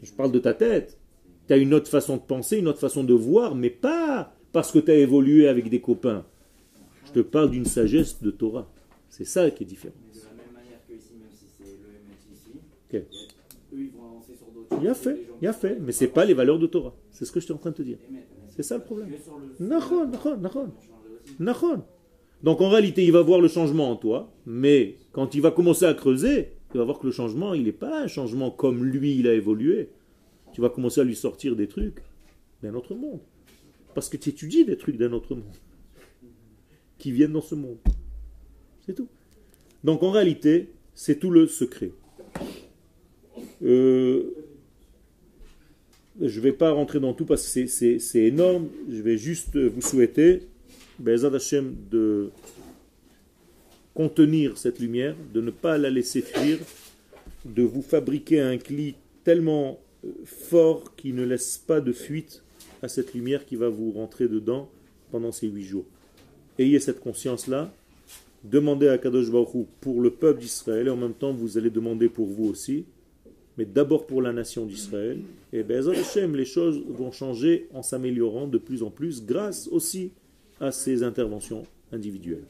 [0.02, 0.98] Je parle de ta tête.
[1.48, 4.72] Tu as une autre façon de penser, une autre façon de voir, mais pas parce
[4.72, 6.26] que tu as évolué avec des copains.
[7.06, 8.68] Je te parle d'une sagesse de Torah.
[9.10, 9.94] C'est ça qui est différent.
[10.08, 12.60] Mais de la même manière que ici, même si c'est l'EMS ici,
[12.90, 12.96] Ok.
[12.96, 16.26] eux, ils vont avancer sur d'autres Il a fait, il a fait, mais c'est pas
[16.26, 16.96] les valeurs de Torah.
[17.12, 17.98] C'est ce que je suis en train de te dire.
[18.56, 19.10] C'est ça le problème.
[19.60, 20.72] Nachon, nachon, nachon.
[21.40, 21.84] Nachon.
[22.44, 25.86] Donc en réalité, il va voir le changement en toi, mais quand il va commencer
[25.86, 29.18] à creuser, il va voir que le changement, il n'est pas un changement comme lui,
[29.18, 29.90] il a évolué.
[30.54, 32.02] Tu vas commencer à lui sortir des trucs
[32.62, 33.20] d'un autre monde.
[33.94, 35.56] Parce que tu étudies des trucs d'un autre monde
[36.98, 37.78] qui viennent dans ce monde.
[38.86, 39.08] C'est tout.
[39.84, 41.92] Donc en réalité, c'est tout le secret.
[43.64, 44.34] Euh,
[46.22, 48.68] je ne vais pas rentrer dans tout parce que c'est- énorme.
[48.90, 50.44] Je vais juste vous souhaiter,
[51.00, 52.30] Be'ezat Hashem, de
[53.94, 56.58] contenir cette lumière, de ne pas la laisser fuir,
[57.46, 62.44] de vous fabriquer un cli tellement euh, fort qui ne laisse pas de fuite
[62.82, 64.70] à cette lumière qui va vous rentrer dedans
[65.12, 65.86] pendant ces huit jours.
[66.60, 67.74] Ayez cette conscience-là,
[68.44, 71.70] demandez à Kadosh Baruch Hu pour le peuple d'Israël et en même temps vous allez
[71.70, 72.86] demander pour vous aussi,
[73.58, 75.20] mais d'abord pour la nation d'Israël.
[75.54, 80.12] Et Be'ezat Hashem, les choses vont changer en s'améliorant de plus en plus grâce aussi
[80.60, 82.46] à ces interventions individuelles.